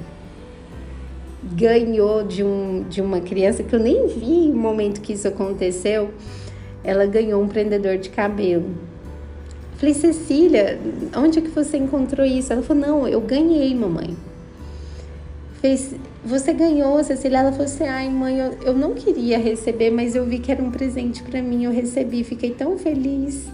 ganhou 1.43 2.23
de, 2.23 2.43
um, 2.43 2.83
de 2.89 3.01
uma 3.01 3.19
criança 3.19 3.63
que 3.63 3.73
eu 3.73 3.79
nem 3.79 4.07
vi 4.07 4.47
no 4.47 4.57
momento 4.57 5.01
que 5.01 5.13
isso 5.13 5.27
aconteceu. 5.27 6.11
Ela 6.83 7.05
ganhou 7.05 7.41
um 7.41 7.47
prendedor 7.47 7.97
de 7.97 8.09
cabelo. 8.09 8.75
Falei, 9.77 9.93
Cecília, 9.93 10.79
onde 11.15 11.39
é 11.39 11.41
que 11.41 11.49
você 11.49 11.77
encontrou 11.77 12.25
isso? 12.25 12.51
Ela 12.51 12.63
falou, 12.63 12.83
não, 12.87 13.07
eu 13.07 13.21
ganhei, 13.21 13.75
mamãe. 13.75 14.17
Fez, 15.61 15.95
você 16.23 16.53
ganhou, 16.53 17.03
Cecília. 17.03 17.39
Ela 17.39 17.51
falou 17.51 17.65
assim: 17.65 17.85
ai, 17.85 18.09
mãe, 18.09 18.37
eu, 18.37 18.57
eu 18.63 18.73
não 18.73 18.93
queria 18.93 19.37
receber, 19.39 19.89
mas 19.89 20.15
eu 20.15 20.25
vi 20.25 20.39
que 20.39 20.51
era 20.51 20.61
um 20.61 20.69
presente 20.69 21.23
para 21.23 21.41
mim. 21.41 21.63
Eu 21.63 21.71
recebi, 21.71 22.23
fiquei 22.23 22.51
tão 22.51 22.77
feliz. 22.77 23.47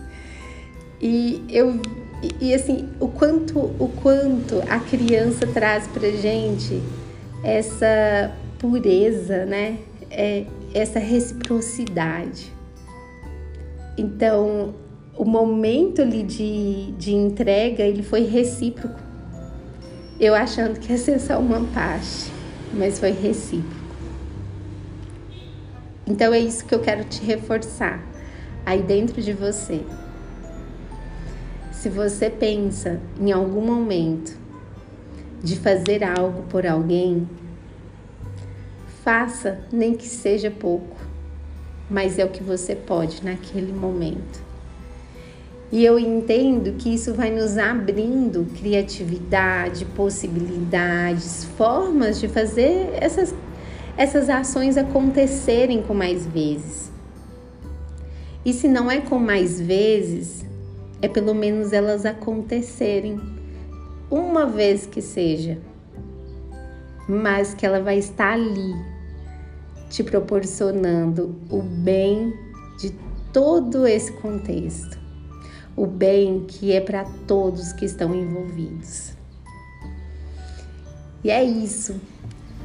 E 1.02 1.43
eu 1.50 1.80
e, 2.22 2.50
e, 2.50 2.54
assim, 2.54 2.89
o 3.00 3.08
quanto 3.08 3.60
o 3.60 3.89
quanto 4.02 4.62
a 4.69 4.80
criança 4.80 5.46
traz 5.46 5.88
pra 5.88 6.10
gente 6.10 6.82
essa 7.43 8.32
pureza, 8.60 9.45
né? 9.45 9.77
É, 10.10 10.45
essa 10.73 10.99
reciprocidade. 10.99 12.51
Então, 13.97 14.73
o 15.17 15.25
momento 15.25 16.01
ali 16.01 16.23
de, 16.23 16.91
de 16.93 17.13
entrega, 17.13 17.84
ele 17.84 18.01
foi 18.01 18.25
recíproco. 18.25 18.99
Eu 20.19 20.34
achando 20.34 20.79
que 20.79 20.91
ia 20.91 20.97
ser 20.97 21.19
só 21.19 21.39
uma 21.39 21.62
parte 21.73 22.32
mas 22.73 22.99
foi 22.99 23.12
recíproco. 23.12 23.84
Então 26.06 26.34
é 26.34 26.39
isso 26.39 26.65
que 26.65 26.75
eu 26.75 26.79
quero 26.79 27.03
te 27.06 27.23
reforçar 27.23 28.03
aí 28.65 28.82
dentro 28.82 29.21
de 29.21 29.32
você. 29.32 29.82
Se 31.71 31.89
você 31.89 32.29
pensa 32.29 32.99
em 33.19 33.32
algum 33.32 33.62
momento 33.62 34.38
de 35.43 35.58
fazer 35.58 36.03
algo 36.03 36.43
por 36.43 36.65
alguém, 36.65 37.27
faça, 39.03 39.60
nem 39.71 39.93
que 39.93 40.08
seja 40.08 40.49
pouco, 40.49 40.95
mas 41.89 42.17
é 42.17 42.23
o 42.23 42.29
que 42.29 42.41
você 42.41 42.73
pode 42.73 43.23
naquele 43.23 43.73
momento. 43.73 44.41
E 45.69 45.84
eu 45.84 45.99
entendo 45.99 46.77
que 46.77 46.93
isso 46.93 47.13
vai 47.13 47.29
nos 47.29 47.58
abrindo 47.58 48.47
criatividade, 48.58 49.86
possibilidades, 49.86 51.43
formas 51.58 52.21
de 52.21 52.27
fazer 52.27 52.91
essas, 52.93 53.34
essas 53.97 54.29
ações 54.29 54.77
acontecerem 54.77 55.82
com 55.82 55.93
mais 55.93 56.25
vezes. 56.25 56.91
E 58.45 58.53
se 58.53 58.67
não 58.67 58.89
é 58.89 59.01
com 59.01 59.17
mais 59.17 59.60
vezes, 59.60 60.45
é 61.01 61.08
pelo 61.08 61.34
menos 61.34 61.73
elas 61.73 62.06
acontecerem 62.06 63.19
uma 64.13 64.45
vez 64.45 64.86
que 64.86 65.02
seja, 65.02 65.58
mas 67.08 67.54
que 67.54 67.65
ela 67.65 67.82
vai 67.82 67.97
estar 67.97 68.34
ali 68.34 68.73
te 69.89 70.04
proporcionando 70.04 71.36
o 71.49 71.62
bem 71.62 72.34
de 72.80 72.91
todo 73.32 73.86
esse 73.86 74.12
contexto 74.13 75.04
o 75.76 75.88
bem 75.88 76.45
que 76.47 76.71
é 76.71 76.80
para 76.80 77.04
todos 77.28 77.73
que 77.73 77.86
estão 77.86 78.13
envolvidos. 78.13 79.13
E 81.23 81.32
é 81.32 81.43
isso. 81.43 81.99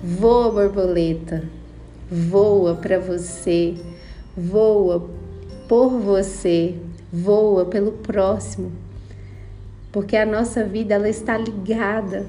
Voa, 0.02 0.50
borboleta. 0.50 1.48
Voa 2.11 2.74
para 2.74 2.98
você. 2.98 3.76
Voa 4.37 5.08
por 5.68 5.90
você. 6.00 6.74
Voa 7.12 7.64
pelo 7.64 7.92
próximo. 7.92 8.72
Porque 9.98 10.16
a 10.16 10.24
nossa 10.24 10.62
vida 10.64 10.94
ela 10.94 11.08
está 11.08 11.37
ligada 11.37 12.24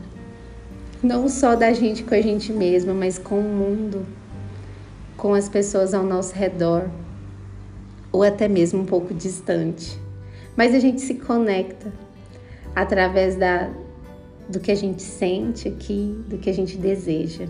não 1.03 1.29
só 1.29 1.55
da 1.55 1.71
gente 1.71 2.03
com 2.03 2.15
a 2.15 2.21
gente 2.21 2.51
mesma, 2.51 2.93
mas 2.93 3.17
com 3.19 3.39
o 3.39 3.43
mundo, 3.43 4.05
com 5.15 5.33
as 5.33 5.47
pessoas 5.47 5.93
ao 5.93 6.03
nosso 6.03 6.33
redor, 6.33 6.89
ou 8.11 8.23
até 8.23 8.47
mesmo 8.47 8.81
um 8.81 8.85
pouco 8.85 9.13
distante 9.13 9.99
mas 10.59 10.75
a 10.75 10.79
gente 10.79 10.99
se 10.99 11.13
conecta 11.13 11.89
através 12.75 13.37
da, 13.37 13.69
do 14.49 14.59
que 14.59 14.69
a 14.69 14.75
gente 14.75 15.01
sente 15.01 15.69
aqui, 15.69 16.21
do 16.27 16.37
que 16.37 16.49
a 16.49 16.53
gente 16.53 16.77
deseja. 16.77 17.45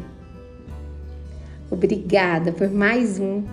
Obrigada 1.72 2.52
por 2.52 2.70
mais 2.70 3.20
um 3.20 3.44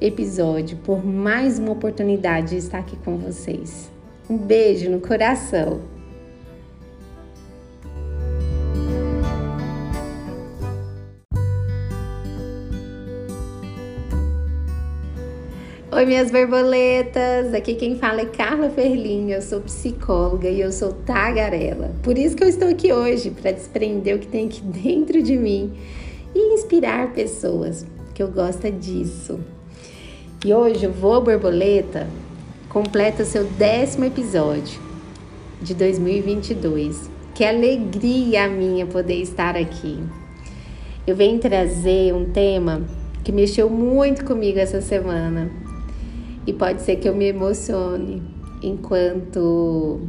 episódio, 0.00 0.76
por 0.78 1.06
mais 1.06 1.60
uma 1.60 1.70
oportunidade 1.70 2.50
de 2.50 2.56
estar 2.56 2.78
aqui 2.80 2.96
com 3.04 3.16
vocês. 3.16 3.88
Um 4.28 4.36
beijo 4.36 4.90
no 4.90 4.98
coração. 4.98 5.93
Oi, 15.94 16.06
minhas 16.06 16.28
borboletas! 16.28 17.54
Aqui 17.54 17.76
quem 17.76 17.94
fala 17.96 18.22
é 18.22 18.24
Carla 18.24 18.68
Ferlinha, 18.68 19.36
eu 19.36 19.40
sou 19.40 19.60
psicóloga 19.60 20.48
e 20.48 20.60
eu 20.60 20.72
sou 20.72 20.92
tagarela. 20.92 21.92
Por 22.02 22.18
isso 22.18 22.34
que 22.34 22.42
eu 22.42 22.48
estou 22.48 22.66
aqui 22.66 22.92
hoje, 22.92 23.30
para 23.30 23.52
desprender 23.52 24.16
o 24.16 24.18
que 24.18 24.26
tem 24.26 24.46
aqui 24.46 24.60
dentro 24.82 25.22
de 25.22 25.36
mim 25.36 25.72
e 26.34 26.54
inspirar 26.54 27.12
pessoas, 27.12 27.86
que 28.12 28.20
eu 28.20 28.26
gosto 28.26 28.68
disso. 28.72 29.38
E 30.44 30.52
hoje 30.52 30.84
o 30.84 30.90
Voo 30.90 31.20
Borboleta 31.20 32.08
completa 32.68 33.24
seu 33.24 33.44
décimo 33.44 34.04
episódio 34.04 34.80
de 35.62 35.74
2022. 35.74 37.08
Que 37.36 37.44
alegria 37.44 38.48
minha 38.48 38.84
poder 38.84 39.22
estar 39.22 39.56
aqui. 39.56 40.00
Eu 41.06 41.14
venho 41.14 41.38
trazer 41.38 42.12
um 42.12 42.24
tema 42.32 42.82
que 43.22 43.30
mexeu 43.30 43.70
muito 43.70 44.24
comigo 44.24 44.58
essa 44.58 44.80
semana 44.80 45.62
e 46.46 46.52
pode 46.52 46.82
ser 46.82 46.96
que 46.96 47.08
eu 47.08 47.14
me 47.14 47.26
emocione 47.26 48.22
enquanto 48.62 50.00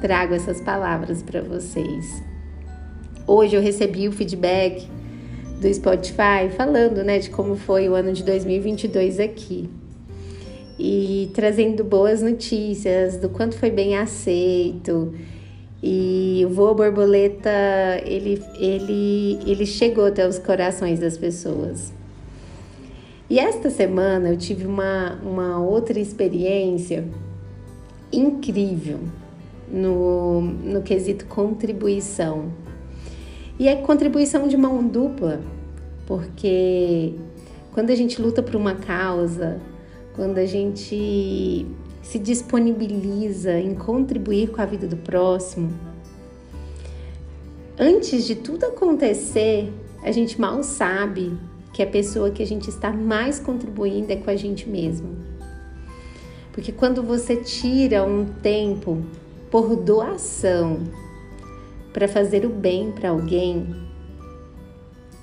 trago 0.00 0.34
essas 0.34 0.60
palavras 0.60 1.22
para 1.22 1.40
vocês. 1.40 2.22
Hoje 3.26 3.54
eu 3.54 3.62
recebi 3.62 4.08
o 4.08 4.12
feedback 4.12 4.88
do 5.60 5.72
Spotify 5.72 6.50
falando, 6.56 7.04
né, 7.04 7.20
de 7.20 7.30
como 7.30 7.56
foi 7.56 7.88
o 7.88 7.94
ano 7.94 8.12
de 8.12 8.24
2022 8.24 9.20
aqui. 9.20 9.70
E 10.78 11.30
trazendo 11.34 11.84
boas 11.84 12.20
notícias 12.20 13.16
do 13.16 13.28
quanto 13.28 13.56
foi 13.56 13.70
bem 13.70 13.96
aceito. 13.96 15.14
E 15.80 16.42
o 16.46 16.48
voo 16.48 16.74
borboleta, 16.74 17.50
ele 18.04 18.42
ele 18.58 19.38
ele 19.46 19.66
chegou 19.66 20.06
até 20.06 20.26
os 20.26 20.38
corações 20.38 20.98
das 20.98 21.16
pessoas. 21.16 21.92
E 23.32 23.38
esta 23.38 23.70
semana 23.70 24.28
eu 24.28 24.36
tive 24.36 24.66
uma, 24.66 25.18
uma 25.22 25.58
outra 25.58 25.98
experiência 25.98 27.02
incrível 28.12 28.98
no, 29.72 30.42
no 30.42 30.82
quesito 30.82 31.24
contribuição. 31.24 32.52
E 33.58 33.68
é 33.68 33.76
contribuição 33.76 34.46
de 34.46 34.54
mão 34.58 34.86
dupla, 34.86 35.40
porque 36.06 37.14
quando 37.72 37.88
a 37.88 37.94
gente 37.94 38.20
luta 38.20 38.42
por 38.42 38.54
uma 38.54 38.74
causa, 38.74 39.58
quando 40.14 40.36
a 40.36 40.44
gente 40.44 41.66
se 42.02 42.18
disponibiliza 42.18 43.58
em 43.58 43.74
contribuir 43.74 44.50
com 44.50 44.60
a 44.60 44.66
vida 44.66 44.86
do 44.86 44.98
próximo, 44.98 45.72
antes 47.78 48.26
de 48.26 48.34
tudo 48.34 48.66
acontecer, 48.66 49.72
a 50.02 50.12
gente 50.12 50.38
mal 50.38 50.62
sabe 50.62 51.32
que 51.72 51.82
a 51.82 51.86
pessoa 51.86 52.30
que 52.30 52.42
a 52.42 52.46
gente 52.46 52.68
está 52.68 52.92
mais 52.92 53.38
contribuindo 53.38 54.12
é 54.12 54.16
com 54.16 54.30
a 54.30 54.36
gente 54.36 54.68
mesmo. 54.68 55.16
Porque 56.52 56.70
quando 56.70 57.02
você 57.02 57.36
tira 57.36 58.04
um 58.04 58.26
tempo 58.26 59.02
por 59.50 59.74
doação 59.74 60.80
para 61.92 62.06
fazer 62.06 62.44
o 62.44 62.50
bem 62.50 62.92
para 62.92 63.10
alguém, 63.10 63.74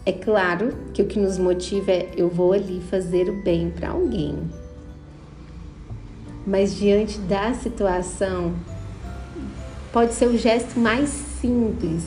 é 0.06 0.12
claro 0.12 0.74
que 0.94 1.02
o 1.02 1.06
que 1.06 1.20
nos 1.20 1.38
motiva 1.38 1.92
é 1.92 2.10
eu 2.18 2.30
vou 2.30 2.54
ali 2.54 2.82
fazer 2.82 3.30
o 3.30 3.44
bem 3.44 3.70
para 3.70 3.90
alguém. 3.90 4.36
Mas 6.48 6.76
diante 6.76 7.20
da 7.20 7.54
situação, 7.54 8.56
pode 9.94 10.14
ser 10.14 10.28
o 10.28 10.38
gesto 10.38 10.80
mais 10.80 11.10
simples 11.10 12.04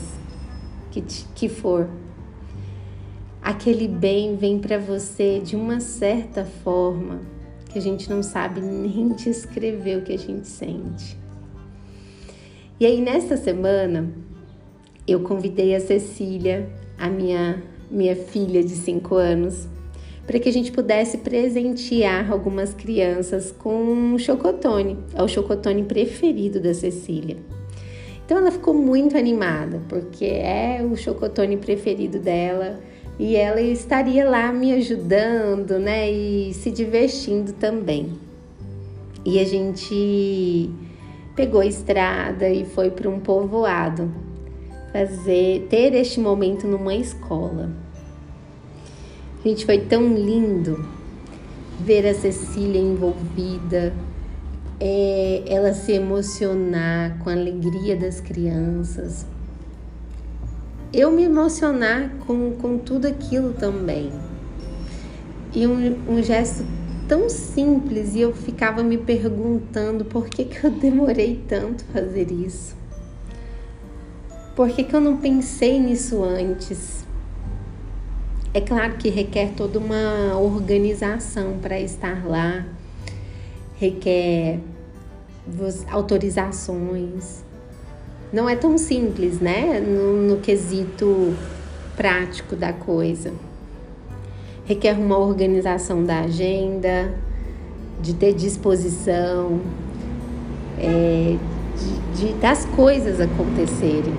que, 0.91 1.01
que 1.01 1.47
for. 1.47 1.87
Aquele 3.43 3.89
bem 3.89 4.37
vem 4.37 4.57
para 4.57 4.77
você 4.77 5.41
de 5.41 5.53
uma 5.53 5.81
certa 5.81 6.45
forma 6.45 7.19
que 7.69 7.77
a 7.77 7.81
gente 7.81 8.09
não 8.09 8.23
sabe 8.23 8.61
nem 8.61 9.09
descrever 9.09 9.97
o 9.97 10.01
que 10.01 10.13
a 10.13 10.17
gente 10.17 10.47
sente. 10.47 11.17
E 12.79 12.85
aí, 12.85 13.01
nesta 13.01 13.35
semana, 13.35 14.09
eu 15.05 15.19
convidei 15.19 15.75
a 15.75 15.81
Cecília, 15.81 16.69
a 16.97 17.09
minha, 17.09 17.61
minha 17.91 18.15
filha 18.15 18.63
de 18.63 18.75
5 18.75 19.13
anos, 19.15 19.67
para 20.25 20.39
que 20.39 20.47
a 20.47 20.53
gente 20.53 20.71
pudesse 20.71 21.17
presentear 21.17 22.31
algumas 22.31 22.73
crianças 22.73 23.51
com 23.51 23.75
um 23.75 24.17
chocotone. 24.17 24.97
É 25.13 25.21
o 25.21 25.27
chocotone 25.27 25.83
preferido 25.83 26.61
da 26.61 26.73
Cecília. 26.73 27.35
Então 28.25 28.37
ela 28.37 28.51
ficou 28.51 28.73
muito 28.73 29.17
animada, 29.17 29.81
porque 29.89 30.23
é 30.23 30.79
o 30.81 30.95
chocotone 30.95 31.57
preferido 31.57 32.19
dela 32.19 32.79
e 33.19 33.35
ela 33.35 33.61
estaria 33.61 34.27
lá 34.27 34.51
me 34.51 34.73
ajudando, 34.73 35.79
né, 35.79 36.11
e 36.11 36.53
se 36.53 36.71
divertindo 36.71 37.53
também. 37.53 38.13
E 39.25 39.39
a 39.39 39.45
gente 39.45 40.69
pegou 41.35 41.61
a 41.61 41.65
estrada 41.65 42.49
e 42.49 42.65
foi 42.65 42.91
para 42.91 43.09
um 43.09 43.19
povoado 43.19 44.11
fazer 44.91 45.67
ter 45.69 45.93
este 45.95 46.19
momento 46.19 46.67
numa 46.67 46.93
escola. 46.93 47.71
Gente, 49.43 49.65
foi 49.65 49.79
tão 49.79 50.13
lindo 50.13 50.85
ver 51.79 52.07
a 52.07 52.13
Cecília 52.13 52.79
envolvida, 52.79 53.93
é, 54.79 55.43
ela 55.47 55.73
se 55.73 55.91
emocionar 55.91 57.17
com 57.19 57.29
a 57.29 57.33
alegria 57.33 57.95
das 57.95 58.21
crianças. 58.21 59.25
Eu 60.93 61.11
me 61.11 61.23
emocionar 61.23 62.11
com, 62.27 62.51
com 62.51 62.77
tudo 62.77 63.07
aquilo 63.07 63.53
também. 63.53 64.11
E 65.51 65.65
um, 65.65 65.97
um 66.07 66.21
gesto 66.21 66.63
tão 67.07 67.27
simples 67.29 68.15
e 68.15 68.21
eu 68.21 68.33
ficava 68.33 68.83
me 68.83 68.97
perguntando 68.97 70.05
por 70.05 70.29
que, 70.29 70.45
que 70.45 70.63
eu 70.63 70.69
demorei 70.79 71.43
tanto 71.47 71.83
fazer 71.85 72.31
isso. 72.31 72.75
Por 74.55 74.69
que, 74.69 74.83
que 74.83 74.95
eu 74.95 75.01
não 75.01 75.17
pensei 75.17 75.79
nisso 75.79 76.23
antes? 76.23 77.03
É 78.53 78.61
claro 78.61 78.97
que 78.97 79.09
requer 79.09 79.53
toda 79.57 79.79
uma 79.79 80.37
organização 80.37 81.57
para 81.59 81.79
estar 81.79 82.23
lá, 82.23 82.63
requer 83.79 84.59
autorizações. 85.89 87.42
Não 88.33 88.49
é 88.49 88.55
tão 88.55 88.79
simples, 88.79 89.39
né? 89.39 89.79
No, 89.79 90.13
no 90.23 90.37
quesito 90.37 91.35
prático 91.95 92.55
da 92.55 92.73
coisa. 92.73 93.31
Requer 94.65 94.97
uma 94.97 95.19
organização 95.19 96.03
da 96.03 96.21
agenda, 96.21 97.13
de 98.01 98.15
ter 98.15 98.33
disposição, 98.33 99.61
é, 100.79 101.37
de, 102.17 102.27
de, 102.27 102.33
das 102.39 102.65
coisas 102.65 103.21
acontecerem. 103.21 104.15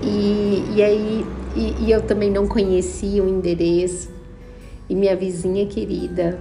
E, 0.00 0.64
e 0.76 0.82
aí, 0.82 1.26
e, 1.56 1.86
e 1.86 1.90
eu 1.90 2.02
também 2.02 2.30
não 2.30 2.46
conhecia 2.46 3.20
o 3.24 3.28
endereço. 3.28 4.10
E 4.88 4.94
minha 4.94 5.16
vizinha 5.16 5.66
querida 5.66 6.38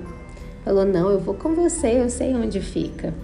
falou: 0.64 0.86
Não, 0.86 1.10
eu 1.10 1.20
vou 1.20 1.34
com 1.34 1.56
você, 1.56 2.02
eu 2.02 2.10
sei 2.10 2.36
onde 2.36 2.60
fica. 2.60 3.16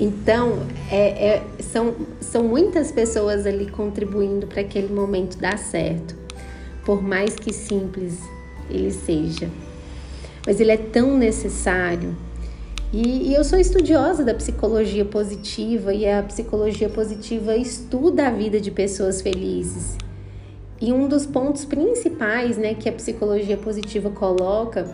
Então, 0.00 0.66
é, 0.90 1.34
é, 1.34 1.42
são, 1.60 1.94
são 2.20 2.42
muitas 2.42 2.90
pessoas 2.90 3.46
ali 3.46 3.70
contribuindo 3.70 4.46
para 4.46 4.62
aquele 4.62 4.92
momento 4.92 5.36
dar 5.36 5.58
certo, 5.58 6.16
por 6.84 7.02
mais 7.02 7.36
que 7.36 7.52
simples 7.52 8.18
ele 8.70 8.90
seja. 8.90 9.50
Mas 10.46 10.58
ele 10.58 10.72
é 10.72 10.78
tão 10.78 11.18
necessário 11.18 12.16
e, 12.92 13.28
e, 13.28 13.34
eu 13.34 13.44
sou 13.44 13.56
estudiosa 13.56 14.24
da 14.24 14.34
psicologia 14.34 15.04
positiva 15.04 15.94
e 15.94 16.08
a 16.08 16.24
psicologia 16.24 16.88
positiva 16.88 17.56
estuda 17.56 18.26
a 18.26 18.30
vida 18.30 18.60
de 18.60 18.72
pessoas 18.72 19.22
felizes. 19.22 19.96
E 20.80 20.92
um 20.92 21.06
dos 21.06 21.24
pontos 21.24 21.64
principais, 21.64 22.58
né, 22.58 22.74
que 22.74 22.88
a 22.88 22.92
psicologia 22.92 23.56
positiva 23.56 24.10
coloca 24.10 24.92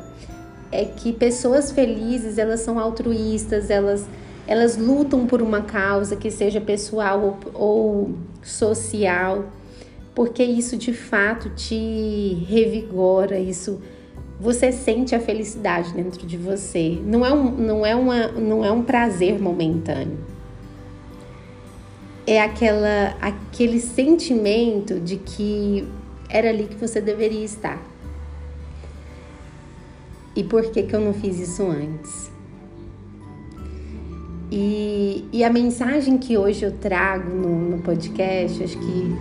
é 0.71 0.85
que 0.85 1.11
pessoas 1.11 1.73
felizes, 1.73 2.37
elas 2.37 2.61
são 2.61 2.79
altruístas, 2.79 3.71
elas 3.71 4.07
elas 4.46 4.76
lutam 4.76 5.26
por 5.26 5.42
uma 5.42 5.62
causa 5.62 6.14
que 6.16 6.30
seja 6.30 6.61
pessoal 6.61 7.38
ou, 7.52 7.52
ou 7.54 8.14
social, 8.42 9.46
porque 10.14 10.42
isso 10.42 10.76
de 10.76 10.92
fato 10.92 11.50
te 11.50 12.44
revigora, 12.48 13.38
isso 13.38 13.80
você 14.38 14.70
sente 14.70 15.14
a 15.14 15.20
felicidade 15.20 15.92
dentro 15.92 16.26
de 16.26 16.37
você. 16.37 16.98
Não 17.04 17.24
é 17.24 17.32
um, 17.32 17.50
não 17.50 17.87
é 17.87 17.96
uma, 17.96 18.28
não 18.28 18.64
é 18.64 18.70
um 18.70 18.82
prazer 18.82 19.40
momentâneo. 19.40 20.18
É 22.26 22.40
aquela, 22.40 23.16
aquele 23.20 23.80
sentimento 23.80 25.00
de 25.00 25.16
que 25.16 25.87
era 26.28 26.50
ali 26.50 26.64
que 26.64 26.74
você 26.74 27.00
deveria 27.00 27.44
estar. 27.44 27.80
E 30.35 30.44
por 30.44 30.70
que, 30.70 30.82
que 30.82 30.94
eu 30.94 31.00
não 31.00 31.14
fiz 31.14 31.38
isso 31.38 31.62
antes? 31.62 32.36
E, 34.50 35.24
e 35.32 35.42
a 35.42 35.50
mensagem 35.50 36.18
que 36.18 36.38
hoje 36.38 36.64
eu 36.64 36.72
trago 36.72 37.28
no, 37.35 37.70
no 37.70 37.82
podcast, 37.82 38.62
acho 38.62 38.78
que 38.78 39.16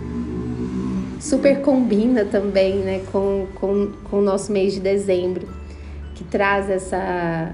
super 1.20 1.60
combina 1.62 2.24
também 2.24 2.76
né, 2.76 3.02
com, 3.10 3.46
com, 3.54 3.92
com 4.04 4.18
o 4.18 4.22
nosso 4.22 4.52
mês 4.52 4.74
de 4.74 4.80
dezembro, 4.80 5.48
que 6.14 6.22
traz 6.22 6.70
essa, 6.70 7.52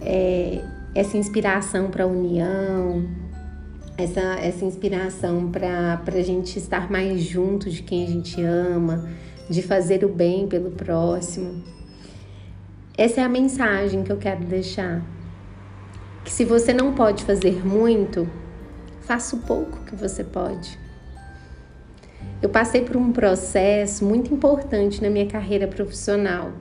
é, 0.00 0.62
essa 0.94 1.16
inspiração 1.16 1.90
para 1.90 2.04
a 2.04 2.06
união, 2.06 3.04
essa, 3.98 4.20
essa 4.20 4.64
inspiração 4.64 5.50
para 5.50 6.00
a 6.06 6.22
gente 6.22 6.58
estar 6.58 6.90
mais 6.90 7.20
junto 7.22 7.68
de 7.68 7.82
quem 7.82 8.04
a 8.04 8.08
gente 8.08 8.40
ama, 8.40 9.08
de 9.50 9.60
fazer 9.60 10.04
o 10.04 10.08
bem 10.08 10.46
pelo 10.46 10.70
próximo. 10.70 11.62
Essa 12.96 13.22
é 13.22 13.24
a 13.24 13.28
mensagem 13.28 14.02
que 14.04 14.12
eu 14.12 14.18
quero 14.18 14.44
deixar. 14.44 15.02
Que 16.24 16.30
se 16.30 16.44
você 16.44 16.72
não 16.72 16.94
pode 16.94 17.24
fazer 17.24 17.64
muito, 17.66 18.28
faça 19.02 19.36
o 19.36 19.40
pouco 19.40 19.84
que 19.84 19.94
você 19.94 20.22
pode. 20.22 20.78
Eu 22.40 22.48
passei 22.48 22.82
por 22.82 22.96
um 22.96 23.12
processo 23.12 24.04
muito 24.04 24.34
importante 24.34 25.00
na 25.00 25.08
minha 25.08 25.26
carreira 25.26 25.66
profissional, 25.66 26.52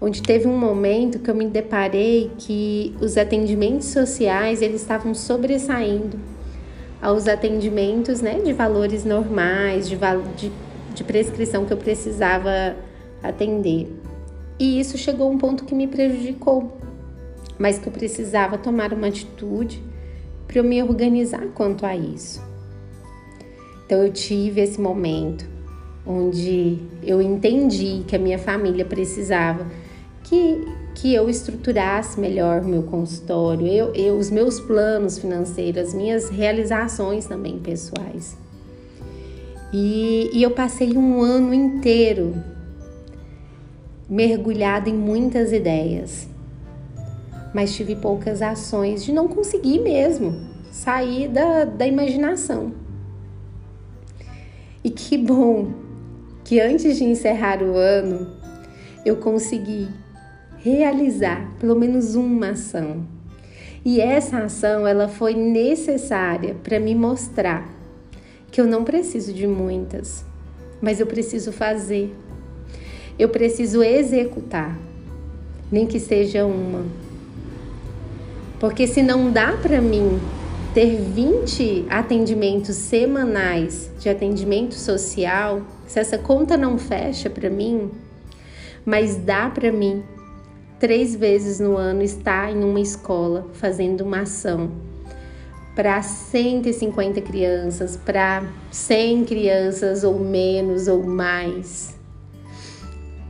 onde 0.00 0.22
teve 0.22 0.48
um 0.48 0.58
momento 0.58 1.20
que 1.20 1.30
eu 1.30 1.34
me 1.34 1.46
deparei 1.46 2.32
que 2.38 2.94
os 3.00 3.16
atendimentos 3.16 3.88
sociais 3.88 4.60
eles 4.60 4.80
estavam 4.80 5.14
sobressaindo 5.14 6.18
aos 7.00 7.26
atendimentos 7.26 8.20
né, 8.20 8.40
de 8.40 8.52
valores 8.52 9.04
normais, 9.04 9.88
de, 9.88 9.96
de, 10.36 10.52
de 10.94 11.04
prescrição 11.04 11.64
que 11.64 11.72
eu 11.72 11.76
precisava 11.76 12.76
atender. 13.22 13.88
E 14.58 14.78
isso 14.78 14.96
chegou 14.96 15.28
a 15.28 15.30
um 15.30 15.38
ponto 15.38 15.64
que 15.64 15.74
me 15.74 15.88
prejudicou, 15.88 16.76
mas 17.62 17.78
que 17.78 17.86
eu 17.86 17.92
precisava 17.92 18.58
tomar 18.58 18.92
uma 18.92 19.06
atitude 19.06 19.80
para 20.48 20.58
eu 20.58 20.64
me 20.64 20.82
organizar 20.82 21.46
quanto 21.54 21.86
a 21.86 21.94
isso. 21.94 22.42
Então 23.86 24.02
eu 24.02 24.12
tive 24.12 24.60
esse 24.60 24.80
momento 24.80 25.48
onde 26.04 26.80
eu 27.04 27.22
entendi 27.22 28.02
que 28.04 28.16
a 28.16 28.18
minha 28.18 28.36
família 28.36 28.84
precisava 28.84 29.64
que, 30.24 30.66
que 30.96 31.14
eu 31.14 31.30
estruturasse 31.30 32.18
melhor 32.18 32.62
o 32.62 32.64
meu 32.64 32.82
consultório, 32.82 33.64
eu, 33.68 33.94
eu, 33.94 34.18
os 34.18 34.28
meus 34.28 34.58
planos 34.58 35.18
financeiros, 35.18 35.86
as 35.86 35.94
minhas 35.94 36.30
realizações 36.30 37.26
também 37.26 37.60
pessoais. 37.60 38.36
E, 39.72 40.30
e 40.32 40.42
eu 40.42 40.50
passei 40.50 40.96
um 40.96 41.22
ano 41.22 41.54
inteiro 41.54 42.34
mergulhada 44.10 44.90
em 44.90 44.94
muitas 44.94 45.52
ideias, 45.52 46.31
mas 47.54 47.74
tive 47.74 47.96
poucas 47.96 48.42
ações 48.42 49.04
de 49.04 49.12
não 49.12 49.28
conseguir 49.28 49.80
mesmo 49.80 50.40
sair 50.70 51.28
da, 51.28 51.64
da 51.64 51.86
imaginação. 51.86 52.72
E 54.82 54.90
que 54.90 55.16
bom 55.16 55.72
que 56.44 56.60
antes 56.60 56.96
de 56.96 57.04
encerrar 57.04 57.62
o 57.62 57.76
ano 57.76 58.28
eu 59.04 59.16
consegui 59.16 59.88
realizar 60.58 61.52
pelo 61.58 61.74
menos 61.74 62.14
uma 62.14 62.50
ação. 62.50 63.04
E 63.84 64.00
essa 64.00 64.38
ação 64.38 64.86
ela 64.86 65.08
foi 65.08 65.34
necessária 65.34 66.54
para 66.62 66.78
me 66.78 66.94
mostrar 66.94 67.68
que 68.50 68.60
eu 68.60 68.66
não 68.66 68.84
preciso 68.84 69.32
de 69.32 69.46
muitas, 69.46 70.24
mas 70.80 71.00
eu 71.00 71.06
preciso 71.06 71.50
fazer. 71.50 72.14
Eu 73.18 73.28
preciso 73.28 73.82
executar, 73.82 74.78
nem 75.70 75.86
que 75.86 75.98
seja 75.98 76.44
uma. 76.46 76.84
Porque 78.62 78.86
se 78.86 79.02
não 79.02 79.32
dá 79.32 79.56
para 79.56 79.80
mim 79.80 80.20
ter 80.72 80.94
20 80.94 81.86
atendimentos 81.90 82.76
semanais 82.76 83.90
de 83.98 84.08
atendimento 84.08 84.76
social, 84.76 85.62
se 85.84 85.98
essa 85.98 86.16
conta 86.16 86.56
não 86.56 86.78
fecha 86.78 87.28
para 87.28 87.50
mim, 87.50 87.90
mas 88.86 89.16
dá 89.16 89.50
para 89.50 89.72
mim 89.72 90.04
três 90.78 91.16
vezes 91.16 91.58
no 91.58 91.76
ano 91.76 92.02
estar 92.02 92.52
em 92.52 92.62
uma 92.62 92.78
escola 92.78 93.48
fazendo 93.52 94.02
uma 94.02 94.20
ação 94.20 94.70
para 95.74 96.00
150 96.00 97.20
crianças, 97.20 97.96
para 97.96 98.44
100 98.70 99.24
crianças 99.24 100.04
ou 100.04 100.20
menos 100.20 100.86
ou 100.86 101.02
mais, 101.02 101.96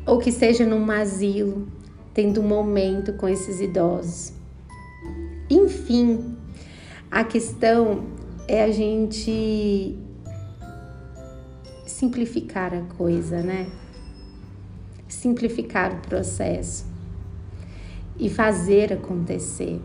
ou 0.07 0.19
que 0.19 0.31
seja 0.31 0.67
num 0.67 0.91
asilo, 0.91 1.67
tendo 2.13 2.43
um 2.43 2.47
momento 2.47 3.15
com 3.15 3.27
esses 3.27 3.63
idosos. 3.63 4.42
Enfim, 5.53 6.35
a 7.11 7.23
questão 7.25 8.07
é 8.49 8.65
a 8.65 8.71
gente 8.71 9.95
simplificar 11.85 12.73
a 12.73 12.81
coisa, 12.97 13.43
né? 13.43 13.67
Simplificar 15.07 15.93
o 15.93 15.97
processo 16.09 16.87
e 18.19 18.31
fazer 18.31 18.95
acontecer. 18.95 19.79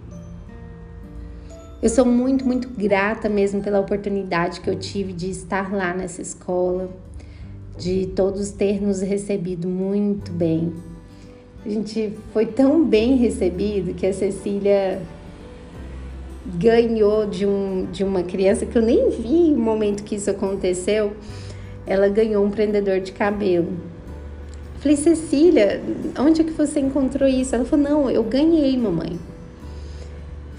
Eu 1.81 1.89
sou 1.89 2.05
muito, 2.05 2.45
muito 2.45 2.69
grata 2.69 3.27
mesmo 3.27 3.61
pela 3.61 3.81
oportunidade 3.81 4.61
que 4.61 4.69
eu 4.69 4.79
tive 4.79 5.11
de 5.11 5.29
estar 5.29 5.73
lá 5.73 5.93
nessa 5.93 6.21
escola, 6.21 6.89
de 7.77 8.07
todos 8.15 8.51
ter 8.51 8.81
nos 8.81 9.01
recebido 9.01 9.67
muito 9.67 10.31
bem. 10.31 10.73
A 11.65 11.69
gente 11.69 12.17
foi 12.31 12.45
tão 12.45 12.85
bem 12.85 13.17
recebido 13.17 13.93
que 13.93 14.05
a 14.05 14.13
Cecília 14.13 15.01
ganhou 16.55 17.25
de, 17.25 17.45
um, 17.45 17.87
de 17.91 18.03
uma 18.03 18.23
criança 18.23 18.65
que 18.65 18.77
eu 18.77 18.81
nem 18.81 19.09
vi 19.09 19.53
o 19.53 19.59
momento 19.59 20.03
que 20.03 20.15
isso 20.15 20.29
aconteceu. 20.29 21.13
Ela 21.85 22.07
ganhou 22.07 22.43
um 22.45 22.49
prendedor 22.49 22.99
de 22.99 23.11
cabelo. 23.11 23.73
Falei, 24.79 24.95
Cecília, 24.95 25.81
onde 26.17 26.41
é 26.41 26.43
que 26.43 26.51
você 26.51 26.79
encontrou 26.79 27.27
isso? 27.27 27.55
Ela 27.55 27.65
falou, 27.65 27.89
não, 27.89 28.09
eu 28.09 28.23
ganhei, 28.23 28.77
mamãe. 28.77 29.19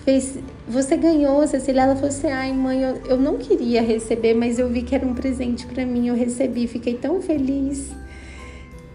Fez, 0.04 0.38
você 0.66 0.96
ganhou, 0.96 1.46
Cecília? 1.46 1.82
Ela 1.82 1.94
falou 1.94 2.08
assim, 2.08 2.28
ai, 2.28 2.52
mãe, 2.52 2.82
eu, 2.82 2.96
eu 3.08 3.16
não 3.16 3.38
queria 3.38 3.80
receber, 3.80 4.34
mas 4.34 4.58
eu 4.58 4.68
vi 4.68 4.82
que 4.82 4.94
era 4.94 5.06
um 5.06 5.14
presente 5.14 5.66
para 5.66 5.86
mim, 5.86 6.08
eu 6.08 6.14
recebi, 6.14 6.66
fiquei 6.66 6.94
tão 6.94 7.22
feliz. 7.22 7.90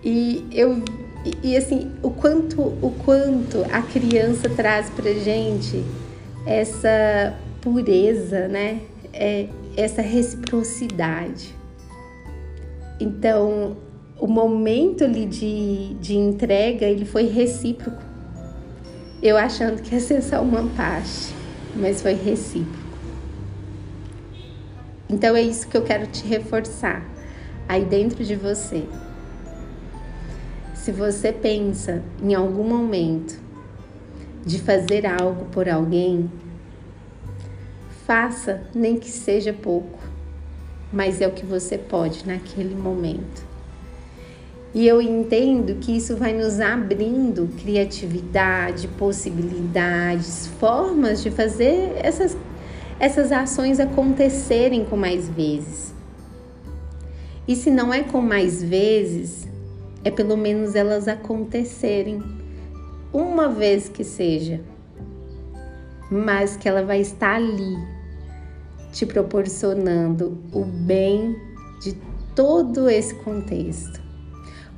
E 0.04 0.46
eu 0.52 0.82
e, 1.26 1.52
e, 1.54 1.58
assim, 1.58 1.90
o 2.02 2.10
quanto 2.10 2.62
o 2.62 2.94
quanto 3.06 3.64
a 3.72 3.82
criança 3.82 4.50
traz 4.50 4.90
pra 4.90 5.14
gente 5.14 5.82
essa 6.46 7.38
pureza, 7.62 8.48
né? 8.48 8.82
É, 9.14 9.48
essa 9.78 10.02
reciprocidade. 10.02 11.56
Então, 13.00 13.78
o 14.20 14.28
momento 14.28 15.04
ali 15.04 15.26
de, 15.26 15.96
de 15.96 16.16
entrega 16.16 16.86
ele 16.86 17.06
foi 17.06 17.28
recíproco. 17.28 18.02
Eu 19.22 19.38
achando 19.38 19.82
que 19.82 19.94
ia 19.94 20.02
ser 20.02 20.22
só 20.22 20.42
uma 20.42 20.68
parte, 20.76 21.34
mas 21.76 22.02
foi 22.02 22.14
recíproco. 22.14 22.84
Então 25.10 25.36
é 25.36 25.42
isso 25.42 25.68
que 25.68 25.78
eu 25.78 25.84
quero 25.84 26.08
te 26.08 26.26
reforçar 26.26 27.06
aí 27.68 27.86
dentro 27.86 28.24
de 28.24 28.36
você. 28.36 28.86
Se 30.74 30.92
você 30.92 31.32
pensa 31.32 32.02
em 32.22 32.34
algum 32.34 32.64
momento 32.64 33.43
de 34.46 34.60
fazer 34.60 35.06
algo 35.06 35.46
por 35.46 35.70
alguém, 35.70 36.30
faça, 38.06 38.62
nem 38.76 38.98
que 38.98 39.10
seja 39.10 39.54
pouco, 39.54 40.00
mas 40.92 41.22
é 41.22 41.28
o 41.28 41.32
que 41.32 41.46
você 41.46 41.78
pode 41.78 42.28
naquele 42.28 42.76
momento. 42.76 43.54
E 44.74 44.88
eu 44.88 45.02
entendo 45.02 45.76
que 45.76 45.96
isso 45.96 46.16
vai 46.16 46.34
nos 46.34 46.60
abrindo 46.60 47.48
criatividade, 47.62 48.88
possibilidades, 48.88 50.48
formas 50.60 51.22
de 51.22 51.30
fazer 51.30 51.94
essas, 51.98 52.36
essas 53.00 53.32
ações 53.32 53.80
acontecerem 53.80 54.84
com 54.84 54.98
mais 54.98 55.30
vezes. 55.30 55.94
E 57.48 57.56
se 57.56 57.70
não 57.70 57.94
é 57.94 58.02
com 58.02 58.20
mais 58.20 58.64
vezes, 58.64 59.48
é 60.04 60.10
pelo 60.10 60.36
menos 60.36 60.76
elas 60.76 61.08
acontecerem 61.08 62.22
uma 63.14 63.48
vez 63.48 63.88
que 63.88 64.04
seja, 64.04 64.60
mas 66.10 66.58
que 66.58 66.68
ela 66.68 66.84
vai 66.84 67.00
estar 67.00 67.36
ali 67.36 67.78
te 68.92 69.06
proporcionando 69.06 70.38
o 70.52 70.66
bem 70.66 71.36
de 71.82 71.98
todo 72.36 72.90
esse 72.90 73.16
contexto 73.16 74.04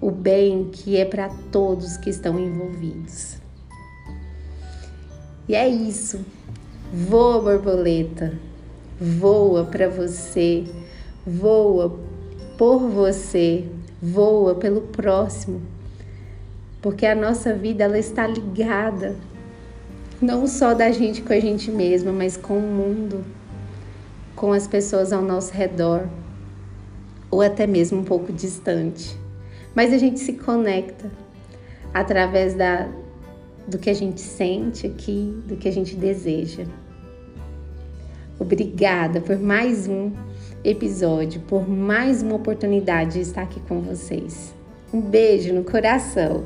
o 0.06 0.12
bem 0.12 0.66
que 0.66 0.98
é 0.98 1.06
para 1.06 1.30
todos 1.52 1.98
que 1.98 2.10
estão 2.10 2.40
envolvidos. 2.40 3.38
E 5.48 5.56
é 5.56 5.68
isso. 5.68 6.24
Voa, 6.94 7.40
borboleta. 7.42 8.34
Voa 9.00 9.64
para 9.66 9.90
você. 9.90 10.66
Voa 11.26 11.98
por 12.58 12.80
você. 12.80 13.66
Voa 14.02 14.56
pelo 14.56 14.82
próximo. 14.82 15.62
Porque 16.86 17.08
a 17.08 17.16
nossa 17.16 17.52
vida 17.52 17.84
ela 17.84 17.98
está 17.98 18.28
ligada 18.28 19.16
não 20.22 20.46
só 20.46 20.76
da 20.76 20.92
gente 20.92 21.24
com 21.24 21.34
a 21.34 21.40
gente 21.40 21.72
mesma, 21.72 22.12
mas 22.12 22.38
com 22.38 22.60
o 22.60 22.62
mundo, 22.62 23.26
com 24.36 24.54
as 24.54 24.68
pessoas 24.68 25.12
ao 25.12 25.24
nosso 25.24 25.52
redor, 25.52 26.08
ou 27.32 27.42
até 27.42 27.66
mesmo 27.66 28.02
um 28.02 28.04
pouco 28.04 28.32
distante 28.32 29.18
mas 29.76 29.92
a 29.92 29.98
gente 29.98 30.22
se 30.22 30.34
conecta 30.34 31.12
através 31.94 32.54
da, 32.54 32.88
do 33.68 33.78
que 33.78 33.90
a 33.90 33.94
gente 33.94 34.22
sente 34.22 34.88
aqui, 34.88 35.38
do 35.46 35.58
que 35.58 35.68
a 35.68 35.72
gente 35.72 35.96
deseja. 35.98 36.64
Obrigada 38.40 39.20
por 39.20 39.38
mais 39.38 39.88
um 39.88 40.12
episódio, 40.64 41.42
por 41.42 41.68
mais 41.68 42.24
uma 42.24 42.36
oportunidade 42.36 43.14
de 43.14 43.20
estar 43.20 43.44
aqui 43.44 43.60
com 43.62 43.82
vocês. 43.82 44.56
Um 44.94 45.02
beijo 45.02 45.54
no 45.54 45.64
coração. 45.64 46.46